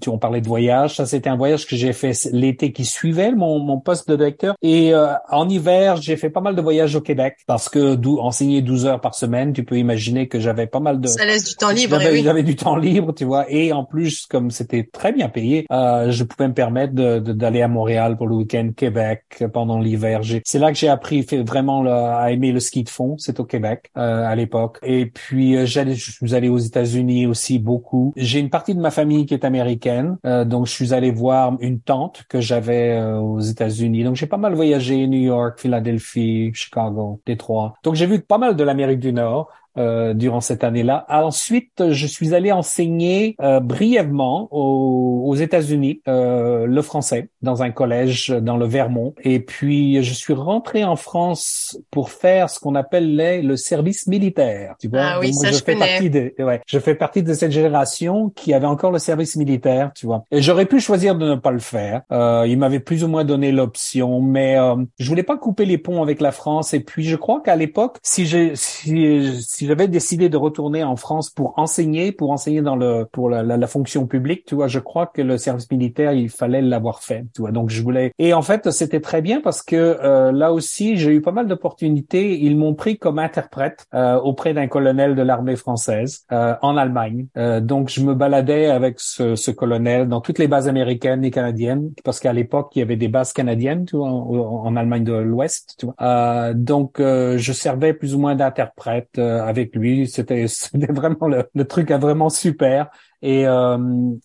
tu 0.00 0.08
on 0.10 0.18
parlait 0.18 0.42
de 0.42 0.48
voyage. 0.48 0.96
Ça 0.96 1.06
c'était 1.06 1.30
un 1.30 1.36
voyage 1.36 1.66
que 1.66 1.76
j'ai 1.76 1.94
fait 1.94 2.28
l'été 2.32 2.72
qui 2.72 2.84
suivait 2.84 3.32
mon 3.32 3.58
mon 3.60 3.80
poste 3.80 4.08
de 4.10 4.16
directeur. 4.16 4.54
Et 4.60 4.92
en 5.30 5.48
hiver 5.48 5.96
j'ai 5.96 6.16
fait 6.16 6.30
pas 6.30 6.40
mal 6.40 6.54
de 6.54 6.60
voyages 6.60 6.94
au 6.94 7.00
Québec 7.00 7.13
parce 7.46 7.68
que 7.68 7.94
enseigner 8.18 8.62
12 8.62 8.86
heures 8.86 9.00
par 9.00 9.14
semaine, 9.14 9.52
tu 9.52 9.64
peux 9.64 9.78
imaginer 9.78 10.28
que 10.28 10.40
j'avais 10.40 10.66
pas 10.66 10.80
mal 10.80 11.00
de 11.00 11.08
ça 11.08 11.24
laisse 11.24 11.44
du 11.44 11.54
temps 11.54 11.70
libre. 11.70 11.98
J'avais, 11.98 12.12
oui. 12.12 12.22
j'avais 12.22 12.42
du 12.42 12.56
temps 12.56 12.76
libre, 12.76 13.12
tu 13.14 13.24
vois, 13.24 13.50
et 13.50 13.72
en 13.72 13.84
plus 13.84 14.26
comme 14.26 14.50
c'était 14.50 14.88
très 14.92 15.12
bien 15.12 15.28
payé, 15.28 15.66
euh, 15.70 16.10
je 16.10 16.24
pouvais 16.24 16.48
me 16.48 16.54
permettre 16.54 16.94
de, 16.94 17.18
d'aller 17.18 17.62
à 17.62 17.68
Montréal 17.68 18.16
pour 18.16 18.26
le 18.26 18.36
week-end, 18.36 18.70
Québec 18.76 19.44
pendant 19.52 19.78
l'hiver. 19.78 20.20
c'est 20.44 20.58
là 20.58 20.72
que 20.72 20.78
j'ai 20.78 20.88
appris 20.88 21.22
vraiment 21.46 21.84
à 21.86 22.30
aimer 22.30 22.52
le 22.52 22.60
ski 22.60 22.84
de 22.84 22.88
fond. 22.88 23.16
C'est 23.18 23.40
au 23.40 23.44
Québec 23.44 23.90
euh, 23.96 24.24
à 24.24 24.34
l'époque. 24.34 24.78
Et 24.82 25.06
puis 25.06 25.56
euh, 25.56 25.66
j'allais, 25.66 25.94
je 25.94 26.12
suis 26.12 26.34
allé 26.34 26.48
aux 26.48 26.58
États-Unis 26.58 27.26
aussi 27.26 27.58
beaucoup. 27.58 28.12
J'ai 28.16 28.40
une 28.40 28.50
partie 28.50 28.74
de 28.74 28.80
ma 28.80 28.90
famille 28.90 29.26
qui 29.26 29.34
est 29.34 29.44
américaine, 29.44 30.16
euh, 30.26 30.44
donc 30.44 30.66
je 30.66 30.72
suis 30.72 30.94
allé 30.94 31.10
voir 31.10 31.56
une 31.60 31.80
tante 31.80 32.24
que 32.28 32.40
j'avais 32.40 32.92
euh, 32.92 33.18
aux 33.18 33.40
États-Unis. 33.40 34.04
Donc 34.04 34.16
j'ai 34.16 34.26
pas 34.26 34.36
mal 34.36 34.54
voyagé, 34.54 35.06
New 35.06 35.20
York, 35.20 35.60
Philadelphie, 35.60 36.50
Chicago. 36.54 37.03
Détroit. 37.26 37.74
Donc 37.82 37.94
j'ai 37.94 38.06
vu 38.06 38.20
pas 38.20 38.38
mal 38.38 38.56
de 38.56 38.64
l'Amérique 38.64 39.00
du 39.00 39.12
Nord. 39.12 39.50
Euh, 39.76 40.14
durant 40.14 40.40
cette 40.40 40.62
année-là. 40.62 41.04
Ensuite, 41.08 41.90
je 41.90 42.06
suis 42.06 42.32
allé 42.32 42.52
enseigner 42.52 43.34
euh, 43.40 43.58
brièvement 43.58 44.46
aux, 44.52 45.24
aux 45.26 45.34
États-Unis 45.34 46.00
euh, 46.06 46.66
le 46.66 46.82
français 46.82 47.30
dans 47.42 47.64
un 47.64 47.72
collège 47.72 48.28
dans 48.28 48.56
le 48.56 48.66
Vermont. 48.66 49.14
Et 49.24 49.40
puis, 49.40 50.00
je 50.02 50.14
suis 50.14 50.32
rentré 50.32 50.84
en 50.84 50.94
France 50.94 51.76
pour 51.90 52.10
faire 52.10 52.50
ce 52.50 52.60
qu'on 52.60 52.76
appelle 52.76 53.16
le 53.16 53.56
service 53.56 54.06
militaire. 54.06 54.76
Tu 54.78 54.86
vois, 54.86 55.00
ah 55.02 55.20
oui, 55.20 55.34
ça, 55.34 55.50
je, 55.50 55.62
fais 55.62 55.76
partie 55.76 56.08
de, 56.08 56.32
ouais, 56.38 56.60
je 56.66 56.78
fais 56.78 56.94
partie 56.94 57.24
de 57.24 57.32
cette 57.34 57.52
génération 57.52 58.30
qui 58.30 58.54
avait 58.54 58.66
encore 58.66 58.92
le 58.92 59.00
service 59.00 59.34
militaire. 59.34 59.90
Tu 59.94 60.06
vois, 60.06 60.24
et 60.30 60.40
j'aurais 60.40 60.66
pu 60.66 60.78
choisir 60.78 61.16
de 61.16 61.30
ne 61.30 61.34
pas 61.34 61.50
le 61.50 61.58
faire. 61.58 62.02
Euh, 62.12 62.44
il 62.46 62.58
m'avait 62.58 62.80
plus 62.80 63.02
ou 63.02 63.08
moins 63.08 63.24
donné 63.24 63.50
l'option, 63.50 64.20
mais 64.20 64.56
euh, 64.56 64.76
je 64.98 65.08
voulais 65.08 65.22
pas 65.22 65.36
couper 65.36 65.64
les 65.64 65.78
ponts 65.78 66.02
avec 66.02 66.20
la 66.20 66.30
France. 66.30 66.74
Et 66.74 66.80
puis, 66.80 67.04
je 67.04 67.16
crois 67.16 67.40
qu'à 67.40 67.56
l'époque, 67.56 67.96
si 68.02 68.26
j'ai 68.26 68.52
si, 68.54 69.42
si 69.42 69.63
j'avais 69.66 69.88
décidé 69.88 70.28
de 70.28 70.36
retourner 70.36 70.84
en 70.84 70.96
France 70.96 71.30
pour 71.30 71.54
enseigner, 71.58 72.12
pour 72.12 72.30
enseigner 72.30 72.62
dans 72.62 72.76
le 72.76 73.06
pour 73.10 73.30
la, 73.30 73.66
fonction 73.66 74.06
publique, 74.06 74.44
tu 74.44 74.54
vois, 74.54 74.68
je 74.68 74.78
crois 74.78 75.06
que 75.06 75.22
le 75.22 75.38
service 75.38 75.70
militaire, 75.70 76.12
il 76.12 76.28
fallait 76.28 76.60
l'avoir 76.60 77.02
fait, 77.02 77.24
tu 77.34 77.40
vois. 77.40 77.50
Donc 77.50 77.70
je 77.70 77.82
voulais. 77.82 78.12
Et 78.18 78.34
en 78.34 78.42
fait, 78.42 78.70
c'était 78.70 79.00
très 79.00 79.22
bien 79.22 79.40
parce 79.40 79.62
que 79.62 79.76
euh, 79.76 80.32
là 80.32 80.52
aussi, 80.52 80.96
j'ai 80.96 81.12
eu 81.12 81.20
pas 81.20 81.32
mal 81.32 81.46
d'opportunités. 81.46 82.38
Ils 82.40 82.56
m'ont 82.56 82.74
pris 82.74 82.98
comme 82.98 83.18
interprète 83.18 83.86
euh, 83.94 84.16
auprès 84.16 84.52
d'un 84.54 84.66
colonel 84.66 85.14
de 85.14 85.22
l'armée 85.22 85.56
française 85.56 86.24
euh, 86.32 86.54
en 86.62 86.76
Allemagne. 86.76 87.26
donc 87.62 87.88
je 87.88 88.02
me 88.02 88.14
baladais 88.14 88.66
avec 88.66 88.96
ce, 88.98 89.34
ce, 89.36 89.50
colonel 89.50 90.08
dans 90.08 90.20
toutes 90.20 90.38
les 90.38 90.48
bases 90.48 90.68
américaines 90.68 91.24
et 91.24 91.30
canadiennes 91.30 91.90
parce 92.04 92.20
qu'à 92.20 92.32
l'époque, 92.32 92.72
il 92.74 92.80
y 92.80 92.82
avait 92.82 92.96
des 92.96 93.08
bases 93.08 93.32
canadiennes, 93.32 93.84
tu 93.86 93.96
vois, 93.96 94.08
en, 94.08 94.74
Allemagne 94.76 95.04
de 95.04 95.12
l'Ouest, 95.12 95.76
tu 95.78 95.86
vois. 95.86 96.52
donc 96.54 96.96
je 96.98 97.52
servais 97.52 97.94
plus 97.94 98.14
ou 98.14 98.18
moins 98.18 98.34
d'interprète 98.34 99.18
avec 99.18 99.53
lui. 99.74 100.06
C'était 100.08 100.46
vraiment 100.90 101.28
le, 101.28 101.48
le, 101.54 101.64
truc 101.66 101.90
vraiment 101.98 102.30
super. 102.30 102.90
Et 103.26 103.46
euh, 103.46 103.78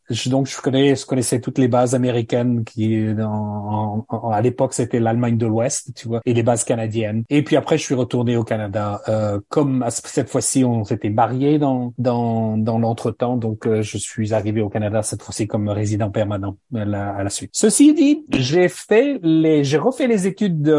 je, 0.10 0.30
donc 0.30 0.48
je 0.48 0.60
connais, 0.60 0.94
je 0.94 1.06
connaissais 1.06 1.40
toutes 1.40 1.58
les 1.58 1.70
bases 1.70 1.96
américaines 1.96 2.66
qui, 2.66 3.08
en, 3.18 4.06
à 4.10 4.42
l'époque, 4.42 4.74
c'était 4.74 5.00
l'Allemagne 5.00 5.38
de 5.38 5.46
l'Ouest, 5.46 5.94
tu 5.96 6.10
vois, 6.10 6.20
et 6.26 6.34
les 6.34 6.44
bases 6.44 6.66
canadiennes. 6.66 7.24
Et 7.30 7.42
puis 7.42 7.56
après, 7.56 7.78
je 7.78 7.84
suis 7.84 7.96
retourné 7.96 8.36
au 8.36 8.44
Canada. 8.44 9.02
Euh, 9.08 9.40
comme 9.48 9.86
cette 9.90 10.30
fois-ci, 10.30 10.66
on 10.66 10.84
s'était 10.84 11.10
mariés 11.10 11.60
dans 11.60 11.94
dans 11.98 12.58
dans 12.58 12.78
l'entretemps, 12.78 13.38
donc 13.38 13.66
euh, 13.66 13.82
je 13.82 13.98
suis 13.98 14.34
arrivé 14.34 14.60
au 14.60 14.68
Canada 14.68 15.02
cette 15.02 15.24
fois-ci 15.24 15.48
comme 15.48 15.70
résident 15.70 16.12
permanent 16.12 16.58
à 16.76 16.84
la, 16.84 17.12
à 17.12 17.24
la 17.24 17.30
suite. 17.30 17.52
Ceci 17.54 17.94
dit, 17.94 18.26
j'ai 18.32 18.68
fait 18.68 19.18
les, 19.24 19.64
j'ai 19.64 19.78
refait 19.78 20.08
les 20.08 20.28
études 20.28 20.76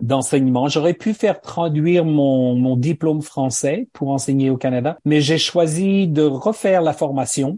d'enseignement. 0.00 0.68
J'aurais 0.68 0.94
pu 0.94 1.12
faire 1.12 1.42
traduire 1.42 2.06
mon 2.06 2.54
mon 2.54 2.76
diplôme 2.76 3.20
français 3.20 3.88
pour 3.92 4.08
enseigner 4.08 4.48
au 4.48 4.56
Canada, 4.56 4.96
mais 5.04 5.20
j'ai 5.20 5.36
choisi 5.36 6.08
de 6.08 6.22
refaire 6.22 6.80
la 6.80 6.94
formation 6.94 7.57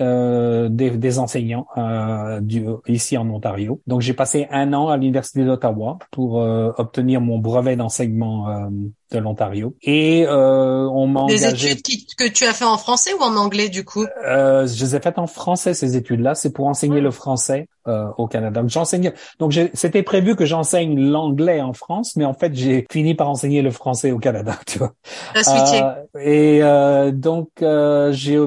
euh, 0.00 0.68
des, 0.68 0.90
des, 0.90 1.18
enseignants 1.18 1.66
euh, 1.76 2.40
du, 2.40 2.66
ici 2.86 3.16
en 3.16 3.28
Ontario. 3.30 3.80
Donc 3.86 4.00
j'ai 4.00 4.14
passé 4.14 4.46
un 4.50 4.72
an 4.72 4.88
à 4.88 4.96
l'université 4.96 5.44
d'Ottawa 5.44 5.98
pour 6.10 6.40
euh, 6.40 6.72
obtenir 6.76 7.20
mon 7.20 7.38
brevet 7.38 7.76
d'enseignement 7.76 8.48
euh, 8.48 8.68
de 9.12 9.18
l'Ontario. 9.18 9.74
Et 9.82 10.26
euh, 10.26 10.88
on 10.88 11.06
m'a 11.06 11.20
engagé... 11.20 11.68
Des 11.68 11.72
études 11.72 12.14
que 12.18 12.28
tu 12.28 12.44
as 12.44 12.52
fait 12.52 12.64
en 12.64 12.76
français 12.76 13.12
ou 13.18 13.22
en 13.22 13.36
anglais 13.36 13.68
du 13.68 13.84
coup? 13.84 14.04
Euh, 14.26 14.66
Je 14.66 14.84
les 14.84 14.96
ai 14.96 15.00
faites 15.00 15.18
en 15.18 15.26
français 15.26 15.74
ces 15.74 15.96
études-là. 15.96 16.34
C'est 16.34 16.52
pour 16.52 16.66
enseigner 16.66 17.00
le 17.00 17.10
français 17.10 17.68
euh, 17.86 18.08
au 18.18 18.26
Canada. 18.26 18.62
Donc 18.62 18.70
j'enseigne. 18.70 19.12
Donc 19.38 19.54
c'était 19.74 20.02
prévu 20.02 20.34
que 20.34 20.44
j'enseigne 20.44 20.98
l'anglais 20.98 21.60
en 21.60 21.72
France, 21.72 22.16
mais 22.16 22.24
en 22.24 22.34
fait 22.34 22.52
j'ai 22.54 22.84
fini 22.90 23.14
par 23.14 23.30
enseigner 23.30 23.62
le 23.62 23.70
français 23.70 24.10
au 24.10 24.18
Canada. 24.18 24.58
Tu 24.66 24.78
vois. 24.78 24.92
Et 26.20 26.62
euh, 26.62 27.12
donc 27.12 27.48
euh, 27.62 28.10
j'ai 28.12 28.40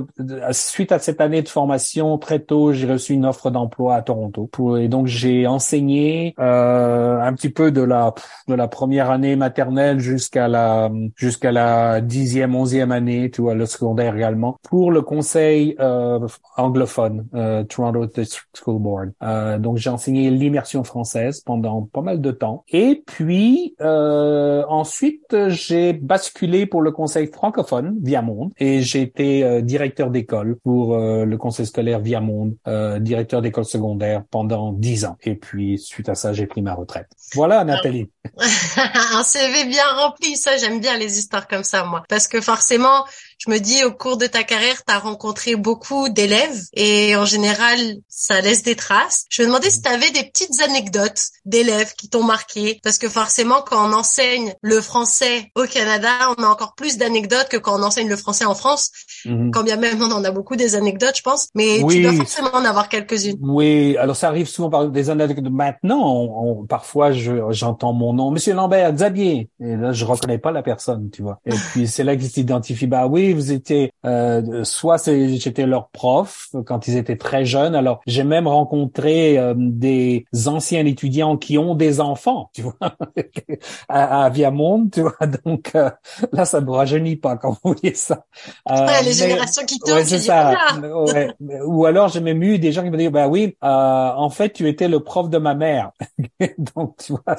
suite 0.52 0.92
à 0.92 1.00
cette 1.00 1.22
année 1.22 1.39
de 1.42 1.50
formation 1.50 2.18
très 2.18 2.40
tôt, 2.40 2.74
j'ai 2.74 2.88
reçu 2.88 3.14
une 3.14 3.26
offre 3.26 3.50
d'emploi 3.50 3.96
à 3.96 4.02
Toronto. 4.02 4.48
Pour, 4.52 4.78
et 4.78 4.88
donc 4.88 5.08
j'ai 5.08 5.48
enseigné 5.48 6.34
un 6.38 7.34
petit 7.34 7.50
peu 7.50 7.72
de 7.72 7.82
la 7.82 8.14
de 8.48 8.54
la 8.54 8.68
première 8.68 9.10
année 9.10 9.36
maternelle 9.36 10.00
jusqu'à 10.00 10.48
la 10.48 10.92
jusqu'à 11.16 11.52
la 11.52 12.02
dixième, 12.02 12.56
onzième 12.56 12.92
année, 12.92 13.32
tu 13.32 13.42
vois, 13.42 13.56
le 13.56 13.66
secondaire 13.66 14.16
également, 14.16 14.58
pour 14.64 14.92
le 14.92 15.02
conseil 15.02 15.76
euh, 15.80 16.28
anglophone, 16.58 17.26
euh, 17.34 17.64
Toronto 17.64 18.06
District 18.06 18.50
School 18.64 18.82
Board. 18.82 19.12
Euh, 19.24 19.58
donc 19.58 19.78
j'ai 19.78 19.90
enseigné 19.90 20.30
l'immersion 20.30 20.84
française 20.84 21.42
pendant 21.42 21.84
pas 21.84 22.02
mal 22.02 22.22
de 22.22 22.32
temps. 22.32 22.64
Et 22.70 23.04
puis 23.06 23.76
euh, 23.82 24.64
ensuite 24.68 25.36
j'ai 25.48 25.94
basculé 25.94 26.66
pour 26.66 26.82
le 26.82 26.92
conseil 26.92 27.28
francophone 27.28 27.98
via 28.02 28.22
Monde 28.22 28.52
et 28.60 28.82
été 28.96 29.44
euh, 29.44 29.62
directeur 29.62 30.10
d'école 30.10 30.58
pour 30.64 30.96
euh, 30.96 31.26
le 31.30 31.38
conseil 31.38 31.66
scolaire 31.66 32.00
via 32.00 32.20
Monde, 32.20 32.56
directeur 33.02 33.42
d'école 33.42 33.66
secondaire 33.66 34.24
pendant 34.30 34.74
dix 34.74 35.06
ans. 35.06 35.18
Et 35.24 35.36
puis 35.36 35.78
suite 35.78 36.10
à 36.10 36.16
ça 36.16 36.34
j'ai 36.34 36.48
pris 36.48 36.62
ma 36.62 36.74
retraite. 36.74 37.08
Voilà 37.34 37.64
Nathalie. 37.64 38.10
Un 39.14 39.24
CV 39.24 39.66
bien 39.66 39.86
rempli 39.96 40.36
ça, 40.36 40.58
j'aime 40.58 40.80
bien 40.80 40.98
les 40.98 41.20
histoires 41.20 41.48
comme 41.48 41.64
ça, 41.64 41.84
moi. 41.84 42.04
Parce 42.10 42.28
que 42.28 42.42
forcément, 42.42 43.06
je 43.40 43.50
me 43.50 43.60
dis, 43.60 43.86
au 43.86 43.92
cours 43.92 44.18
de 44.18 44.28
ta 44.28 44.44
carrière, 44.44 44.84
tu 44.86 44.94
as 44.94 45.00
rencontré 45.00 45.56
beaucoup 45.56 46.10
d'élèves 46.10 46.62
et 46.74 47.16
en 47.16 47.24
général, 47.24 47.78
ça 48.10 48.42
laisse 48.42 48.64
des 48.64 48.76
traces. 48.76 49.26
Je 49.30 49.42
me 49.44 49.48
demandais 49.48 49.70
si 49.70 49.82
tu 49.82 49.90
avais 49.90 50.12
des 50.12 50.24
petites 50.24 50.62
anecdotes 50.62 51.24
d'élèves 51.46 51.94
qui 51.98 52.10
t'ont 52.10 52.24
marqué. 52.24 52.80
Parce 52.84 52.98
que 52.98 53.08
forcément, 53.08 53.64
quand 53.66 53.90
on 53.90 53.94
enseigne 53.94 54.54
le 54.62 54.82
français 54.82 55.52
au 55.56 55.64
Canada, 55.64 56.10
on 56.38 56.44
a 56.44 56.48
encore 56.48 56.76
plus 56.76 56.98
d'anecdotes 56.98 57.48
que 57.50 57.56
quand 57.56 57.80
on 57.80 57.84
enseigne 57.84 58.10
le 58.10 58.18
français 58.18 58.44
en 58.44 58.56
France. 58.56 58.92
Mhm. 59.26 59.52
Quand 59.52 59.64
bien 59.64 59.78
même, 59.78 60.02
on 60.02 60.12
en 60.12 60.24
a 60.26 60.32
beaucoup 60.32 60.58
des 60.58 60.76
anecdotes, 60.76 61.16
je 61.16 61.22
pense. 61.22 61.48
Mais 61.56 61.82
tu 61.88 62.02
dois 62.02 62.14
forcément 62.14 62.54
en 62.54 62.66
avoir 62.66 62.90
quelques-unes. 62.90 63.38
Oui, 63.42 63.96
alors 63.98 64.18
ça 64.18 64.28
arrive 64.28 64.50
souvent 64.50 64.70
par 64.70 64.90
des 64.90 65.10
anecdotes. 65.10 65.50
Maintenant, 65.50 66.66
parfois, 66.68 67.12
j'entends 67.14 67.94
mon 67.94 68.12
nom. 68.12 68.32
Monsieur 68.32 68.54
Lambert, 68.54 68.92
Xavier. 68.92 69.50
Et 69.62 69.76
là, 69.78 69.94
je 69.94 70.04
reconnais 70.04 70.40
pas 70.40 70.52
la 70.52 70.62
personne, 70.62 71.10
tu 71.10 71.22
vois. 71.22 71.40
Et 71.46 71.56
puis, 71.72 71.88
c'est 71.88 72.04
là 72.04 72.18
qu'ils 72.18 72.30
s'identifient. 72.30 72.88
Bah 72.88 73.08
oui, 73.08 73.29
vous 73.34 73.52
étiez 73.52 73.92
euh, 74.06 74.64
soit 74.64 75.04
j'étais 75.06 75.66
leur 75.66 75.90
prof 75.90 76.50
quand 76.66 76.88
ils 76.88 76.98
étaient 76.98 77.18
très 77.18 77.46
jeunes. 77.46 77.76
Alors 77.76 78.02
j'ai 78.08 78.24
même 78.24 78.48
rencontré 78.48 79.38
euh, 79.38 79.54
des 79.58 80.26
anciens 80.46 80.86
étudiants 80.86 81.38
qui 81.38 81.58
ont 81.58 81.76
des 81.76 82.00
enfants, 82.00 82.50
tu 82.54 82.62
vois, 82.62 82.76
à, 83.90 84.26
à 84.26 84.30
Viamonde, 84.30 84.92
tu 84.92 85.02
vois. 85.02 85.16
Donc 85.46 85.72
euh, 85.76 85.90
là, 86.32 86.46
ça 86.46 86.62
me 86.62 86.72
rajeunit 86.72 87.18
pas 87.18 87.38
quand 87.38 87.52
vous 87.52 87.74
voyez 87.74 87.94
ça. 87.94 88.26
ouais, 88.70 89.04
les 89.04 89.14
générations 89.14 89.66
qui 89.66 89.80
c'est 90.06 90.20
ça. 90.20 90.56
Ouais. 90.82 91.34
Ou 91.66 91.86
alors 91.86 92.08
j'ai 92.10 92.22
même 92.22 92.42
eu 92.44 92.58
des 92.60 92.72
gens 92.72 92.84
qui 92.84 92.90
me 92.90 92.98
disent, 92.98 93.12
bah 93.12 93.28
oui, 93.28 93.56
en 93.62 94.30
fait, 94.30 94.54
tu 94.54 94.68
étais 94.68 94.88
le 94.88 95.02
prof 95.02 95.30
de 95.30 95.38
ma 95.38 95.56
mère. 95.56 95.92
Donc 96.76 96.98
tu 96.98 97.14
vois, 97.14 97.36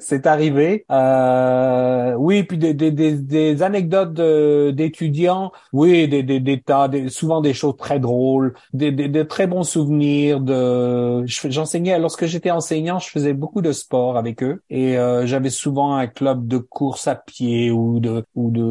c'est 0.00 0.26
arrivé. 0.26 0.84
oui, 2.18 2.42
puis 2.42 2.58
des, 2.58 2.74
des, 2.74 2.90
des, 2.90 3.12
des 3.12 3.62
anecdotes 3.62 4.12
de 4.12 4.72
d'étudiants, 4.82 5.52
oui, 5.72 6.08
des, 6.08 6.22
des, 6.22 6.40
des 6.40 6.60
tas, 6.60 6.88
des, 6.88 7.08
souvent 7.08 7.40
des 7.40 7.54
choses 7.54 7.76
très 7.76 8.00
drôles, 8.00 8.54
des, 8.72 8.90
des, 8.92 9.08
des 9.08 9.26
très 9.26 9.46
bons 9.46 9.62
souvenirs. 9.62 10.40
De, 10.40 11.24
j'enseignais 11.26 11.98
lorsque 11.98 12.26
j'étais 12.26 12.50
enseignant, 12.50 12.98
je 12.98 13.08
faisais 13.08 13.32
beaucoup 13.32 13.62
de 13.62 13.72
sport 13.72 14.16
avec 14.16 14.42
eux 14.42 14.62
et 14.70 14.96
euh, 14.98 15.26
j'avais 15.26 15.50
souvent 15.50 15.94
un 15.94 16.06
club 16.06 16.46
de 16.46 16.58
course 16.58 17.06
à 17.08 17.14
pied 17.14 17.70
ou 17.70 18.00
de 18.00 18.24
ou 18.34 18.50
de 18.50 18.62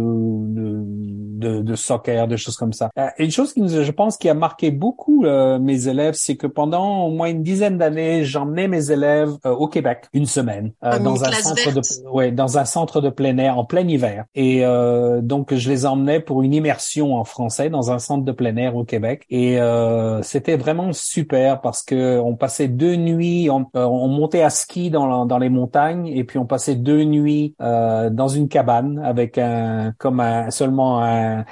de, 1.41 1.62
de, 1.62 1.75
soccer, 1.75 2.27
de 2.27 2.36
choses 2.36 2.58
comme 2.58 2.74
ça. 2.74 2.89
Euh, 2.98 3.08
et 3.18 3.25
une 3.25 3.32
chose 3.32 3.53
qui, 3.53 3.68
je 3.68 3.91
pense, 3.91 4.18
qui 4.18 4.30
a 4.30 4.34
marqué 4.34 4.70
beaucoup 4.72 5.25
euh, 5.25 5.60
mes 5.60 5.88
élèves, 5.88 6.13
c'est 6.15 6.36
que 6.36 6.48
pendant 6.48 7.06
au 7.06 7.12
moins 7.12 7.30
une 7.30 7.44
dizaine 7.44 7.77
d'années, 7.77 8.24
j'emmenais 8.24 8.68
mes 8.68 8.91
élèves 8.91 9.38
au 9.46 9.68
Québec 9.68 10.05
une 10.14 10.25
semaine 10.25 10.72
dans 10.81 11.24
un 11.24 11.31
centre 11.31 11.74
de 11.74 11.81
ouais 12.09 12.31
dans 12.31 12.57
un 12.57 12.66
centre 12.66 13.01
de 13.01 13.09
plein 13.09 13.38
air 13.38 13.57
en 13.57 13.66
plein 13.66 13.88
hiver 13.88 14.25
et 14.36 14.64
donc 15.22 15.53
je 15.53 15.70
les 15.70 15.86
emmenais 15.86 16.00
pour 16.20 16.42
une 16.42 16.53
immersion 16.53 17.16
en 17.16 17.24
français 17.24 17.70
dans 17.70 17.92
un 17.92 18.00
centre 18.00 18.25
de 18.25 18.31
plein 18.31 18.55
air 18.57 18.75
au 18.75 18.83
Québec. 18.83 19.25
Et 19.29 19.59
euh, 19.59 20.22
c'était 20.22 20.57
vraiment 20.57 20.94
super 20.94 21.61
parce 21.61 21.83
que 21.83 22.20
on 22.20 22.35
passait 22.35 22.68
deux 22.68 22.96
nuits, 22.96 23.50
on, 23.50 23.66
euh, 23.75 23.85
on 23.85 24.07
montait 24.07 24.42
à 24.42 24.50
ski 24.50 24.90
dans, 24.90 25.25
dans 25.25 25.37
les 25.37 25.50
montagnes 25.50 26.07
et 26.07 26.24
puis 26.24 26.37
on 26.37 26.46
passait 26.46 26.75
deux 26.75 27.03
nuits 27.03 27.55
euh, 27.61 28.09
dans 28.09 28.27
une 28.27 28.48
cabane 28.48 29.00
avec 29.03 29.37
un 29.37 29.94
comme 29.98 30.20
un, 30.20 30.50
seulement 30.50 31.03
un, 31.03 31.46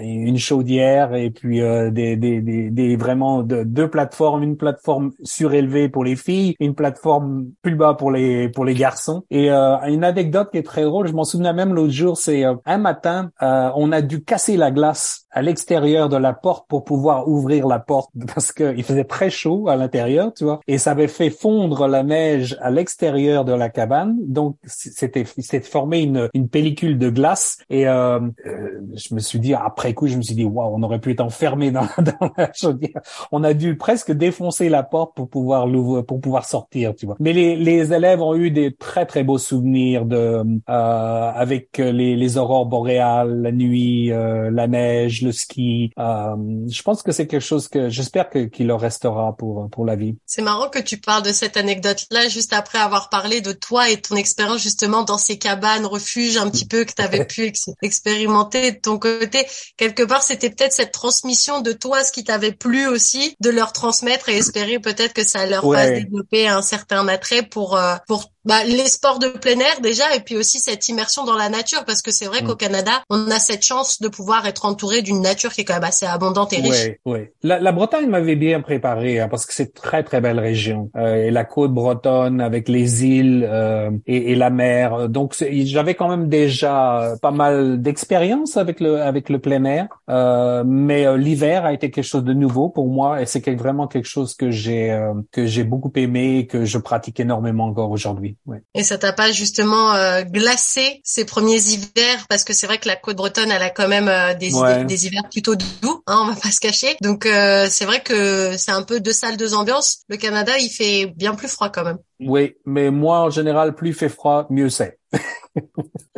une 0.00 0.38
chaudière 0.38 1.14
et 1.14 1.30
puis 1.30 1.60
euh, 1.62 1.90
des, 1.90 2.16
des, 2.16 2.40
des, 2.40 2.96
vraiment 2.96 3.42
de, 3.42 3.64
deux 3.64 3.88
plateformes, 3.88 4.42
une 4.42 4.56
plateforme 4.56 5.12
surélevée 5.22 5.88
pour 5.88 6.04
les 6.04 6.16
filles, 6.16 6.54
une 6.60 6.74
plateforme 6.74 7.46
plus 7.62 7.74
bas 7.74 7.94
pour 7.94 8.10
les 8.10 8.48
pour 8.48 8.64
les 8.64 8.74
garçons. 8.74 9.24
Et 9.30 9.50
euh, 9.50 9.76
une 9.86 10.04
anecdote 10.04 10.50
qui 10.50 10.58
est 10.58 10.62
très 10.62 10.84
drôle, 10.84 11.06
je 11.06 11.12
m'en 11.12 11.24
souviens 11.24 11.52
même 11.52 11.74
l'autre 11.74 11.92
jour, 11.92 12.16
c'est 12.16 12.44
un 12.44 12.78
matin 12.78 13.30
on 13.76 13.92
a 13.92 14.02
dû 14.02 14.22
casser 14.22 14.56
la 14.56 14.70
glace 14.70 15.26
à 15.30 15.42
l'extérieur 15.42 16.08
de 16.08 16.16
la 16.16 16.32
porte 16.32 16.66
pour 16.68 16.84
pouvoir 16.84 17.28
ouvrir 17.28 17.66
la 17.66 17.78
porte 17.78 18.10
parce 18.34 18.52
qu'il 18.52 18.82
faisait 18.82 19.04
très 19.04 19.30
chaud 19.30 19.68
à 19.68 19.76
l'intérieur, 19.76 20.32
tu 20.34 20.44
vois, 20.44 20.60
et 20.66 20.78
ça 20.78 20.92
avait 20.92 21.08
fait 21.08 21.30
fondre 21.30 21.86
la 21.86 22.02
neige 22.02 22.56
à 22.60 22.70
l'extérieur 22.70 23.44
de 23.44 23.52
la 23.52 23.68
cabane, 23.68 24.16
donc 24.20 24.56
c'était 24.64 25.24
c'était 25.38 25.60
formé 25.60 26.00
une, 26.00 26.28
une 26.34 26.48
pellicule 26.48 26.98
de 26.98 27.10
glace. 27.10 27.58
Et 27.70 27.86
euh, 27.86 28.20
euh, 28.46 28.80
je 28.94 29.14
me 29.14 29.20
suis 29.20 29.38
dit 29.38 29.54
après 29.54 29.94
coup 29.94 30.06
je 30.06 30.16
me 30.16 30.22
suis 30.22 30.34
dit 30.34 30.44
waouh 30.44 30.74
on 30.74 30.82
aurait 30.82 31.00
pu 31.00 31.12
être 31.12 31.20
enfermé 31.20 31.70
dans, 31.78 31.86
dans 31.98 32.30
la 32.36 32.52
chaudière, 32.52 33.02
on 33.32 33.44
a 33.44 33.54
dû 33.54 33.76
presque 33.76 34.12
défoncer 34.12 34.68
la 34.68 34.82
porte 34.82 35.14
pour 35.14 35.28
pouvoir 35.28 35.66
l'ouvrir 35.66 36.04
pour 36.04 36.20
pouvoir 36.20 36.44
sortir, 36.44 36.94
tu 36.94 37.06
vois. 37.06 37.16
Mais 37.20 37.32
les, 37.32 37.56
les 37.56 37.92
élèves 37.92 38.22
ont 38.22 38.34
eu 38.34 38.50
des 38.50 38.74
très 38.74 39.06
très 39.06 39.24
beaux 39.24 39.38
souvenirs 39.38 40.04
de 40.04 40.42
euh, 40.68 41.30
avec 41.34 41.78
les, 41.78 42.16
les 42.16 42.38
aurores 42.38 42.66
boréales, 42.66 43.42
nuit, 43.58 44.12
euh, 44.12 44.50
la 44.50 44.66
neige 44.66 45.22
le 45.22 45.32
ski. 45.32 45.92
Euh, 45.98 46.36
je 46.68 46.82
pense 46.82 47.02
que 47.02 47.12
c'est 47.12 47.26
quelque 47.26 47.44
chose 47.44 47.68
que 47.68 47.88
j'espère 47.88 48.30
que 48.30 48.44
qu'il 48.44 48.68
leur 48.68 48.80
restera 48.80 49.36
pour 49.36 49.68
pour 49.70 49.84
la 49.84 49.96
vie. 49.96 50.16
C'est 50.26 50.42
marrant 50.42 50.68
que 50.68 50.78
tu 50.78 50.98
parles 50.98 51.22
de 51.22 51.32
cette 51.32 51.56
anecdote-là 51.56 52.28
juste 52.28 52.52
après 52.52 52.78
avoir 52.78 53.10
parlé 53.10 53.40
de 53.40 53.52
toi 53.52 53.90
et 53.90 54.00
ton 54.00 54.16
expérience 54.16 54.62
justement 54.62 55.02
dans 55.02 55.18
ces 55.18 55.38
cabanes 55.38 55.86
refuges 55.86 56.36
un 56.36 56.50
petit 56.50 56.66
peu 56.66 56.84
que 56.84 56.92
tu 56.92 57.02
avais 57.02 57.24
pu 57.26 57.52
expérimenter 57.82 58.72
de 58.72 58.78
ton 58.78 58.98
côté. 58.98 59.46
Quelque 59.76 60.02
part, 60.02 60.22
c'était 60.22 60.50
peut-être 60.50 60.72
cette 60.72 60.92
transmission 60.92 61.60
de 61.60 61.72
toi, 61.72 62.04
ce 62.04 62.12
qui 62.12 62.24
t'avait 62.24 62.52
plu 62.52 62.86
aussi, 62.86 63.36
de 63.40 63.50
leur 63.50 63.72
transmettre 63.72 64.28
et 64.28 64.36
espérer 64.36 64.78
peut-être 64.78 65.12
que 65.12 65.26
ça 65.26 65.46
leur 65.46 65.62
fasse 65.62 65.90
développer 65.90 66.48
un 66.48 66.62
certain 66.62 67.06
attrait 67.08 67.42
pour 67.42 67.76
euh, 67.76 67.96
pour 68.06 68.32
bah, 68.44 68.64
les 68.64 68.88
sports 68.88 69.18
de 69.18 69.28
plein 69.28 69.58
air 69.58 69.80
déjà 69.82 70.14
et 70.14 70.20
puis 70.20 70.36
aussi 70.36 70.58
cette 70.58 70.88
immersion 70.88 71.24
dans 71.24 71.36
la 71.36 71.48
nature 71.48 71.84
parce 71.84 72.02
que 72.02 72.10
c'est 72.10 72.26
vrai 72.26 72.42
qu'au 72.42 72.54
mm. 72.54 72.58
Canada 72.58 72.92
on 73.10 73.30
a 73.30 73.38
cette 73.38 73.62
chance 73.62 74.00
de 74.00 74.08
pouvoir 74.08 74.46
être 74.46 74.64
entouré 74.64 75.02
d'une 75.02 75.20
nature 75.20 75.52
qui 75.52 75.62
est 75.62 75.64
quand 75.64 75.74
même 75.74 75.84
assez 75.84 76.06
abondante 76.06 76.52
et 76.52 76.60
riche. 76.60 76.96
Oui, 77.04 77.12
oui. 77.12 77.18
La, 77.42 77.58
la 77.58 77.72
Bretagne 77.72 78.08
m'avait 78.08 78.36
bien 78.36 78.60
préparé 78.60 79.20
hein, 79.20 79.28
parce 79.28 79.46
que 79.46 79.54
c'est 79.54 79.74
très 79.74 80.02
très 80.02 80.20
belle 80.20 80.40
région 80.40 80.90
euh, 80.96 81.26
et 81.26 81.30
la 81.30 81.44
côte 81.44 81.72
bretonne 81.72 82.40
avec 82.40 82.68
les 82.68 83.04
îles 83.04 83.46
euh, 83.48 83.90
et, 84.06 84.32
et, 84.32 84.34
la 84.34 84.50
mer. 84.50 85.08
Donc 85.08 85.34
j'avais 85.38 85.94
quand 85.94 86.08
même 86.08 86.28
déjà 86.28 87.14
pas 87.20 87.30
mal 87.30 87.80
d'expérience 87.82 88.56
avec 88.56 88.80
le 88.80 89.00
avec 89.00 89.28
le 89.28 89.38
plein 89.38 89.64
air, 89.64 89.88
euh, 90.10 90.64
mais 90.66 91.06
euh, 91.06 91.16
l'hiver 91.16 91.64
a 91.64 91.72
été 91.72 91.90
quelque 91.90 92.04
chose 92.04 92.24
de 92.24 92.32
nouveau 92.32 92.68
pour 92.68 92.88
moi 92.88 93.20
et 93.22 93.26
c'est 93.26 93.48
vraiment 93.54 93.86
quelque 93.86 94.08
chose 94.08 94.34
que 94.34 94.50
j'ai 94.50 94.90
euh, 94.90 95.14
que 95.32 95.46
j'ai 95.46 95.64
beaucoup 95.64 95.92
aimé 95.96 96.38
et 96.38 96.46
que 96.46 96.64
je 96.64 96.78
pratique 96.78 97.20
énormément 97.20 97.66
encore 97.66 97.90
aujourd'hui. 97.90 98.36
Et 98.74 98.82
ça 98.82 98.98
t'a 98.98 99.12
pas 99.12 99.30
justement 99.30 99.94
euh, 99.94 100.22
glacé 100.22 101.00
ces 101.04 101.24
premiers 101.24 101.60
hivers? 101.60 102.26
Parce 102.28 102.44
que 102.44 102.52
c'est 102.52 102.66
vrai 102.66 102.78
que 102.78 102.88
la 102.88 102.96
côte 102.96 103.16
bretonne 103.16 103.50
elle 103.50 103.62
a 103.62 103.70
quand 103.70 103.88
même 103.88 104.08
euh, 104.08 104.34
des, 104.34 104.50
des, 104.84 105.06
hivers 105.06 105.28
plutôt 105.30 105.54
doux, 105.54 106.02
hein, 106.06 106.20
on 106.22 106.32
va 106.32 106.40
pas 106.40 106.50
se 106.50 106.60
cacher. 106.60 106.96
Donc 107.02 107.26
euh, 107.26 107.66
c'est 107.70 107.84
vrai 107.84 108.02
que 108.02 108.56
c'est 108.56 108.70
un 108.70 108.82
peu 108.82 109.00
deux 109.00 109.12
salles 109.12 109.36
deux 109.36 109.54
ambiances. 109.54 110.02
Le 110.08 110.16
Canada 110.16 110.58
il 110.58 110.70
fait 110.70 111.06
bien 111.06 111.34
plus 111.34 111.48
froid 111.48 111.70
quand 111.70 111.84
même. 111.84 111.98
Oui, 112.20 112.54
mais 112.64 112.90
moi 112.90 113.20
en 113.20 113.30
général 113.30 113.74
plus 113.74 113.90
il 113.90 113.94
fait 113.94 114.08
froid 114.08 114.46
mieux 114.50 114.70
c'est. 114.70 114.98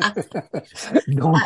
Ah. 0.00 0.14
Donc 1.08 1.36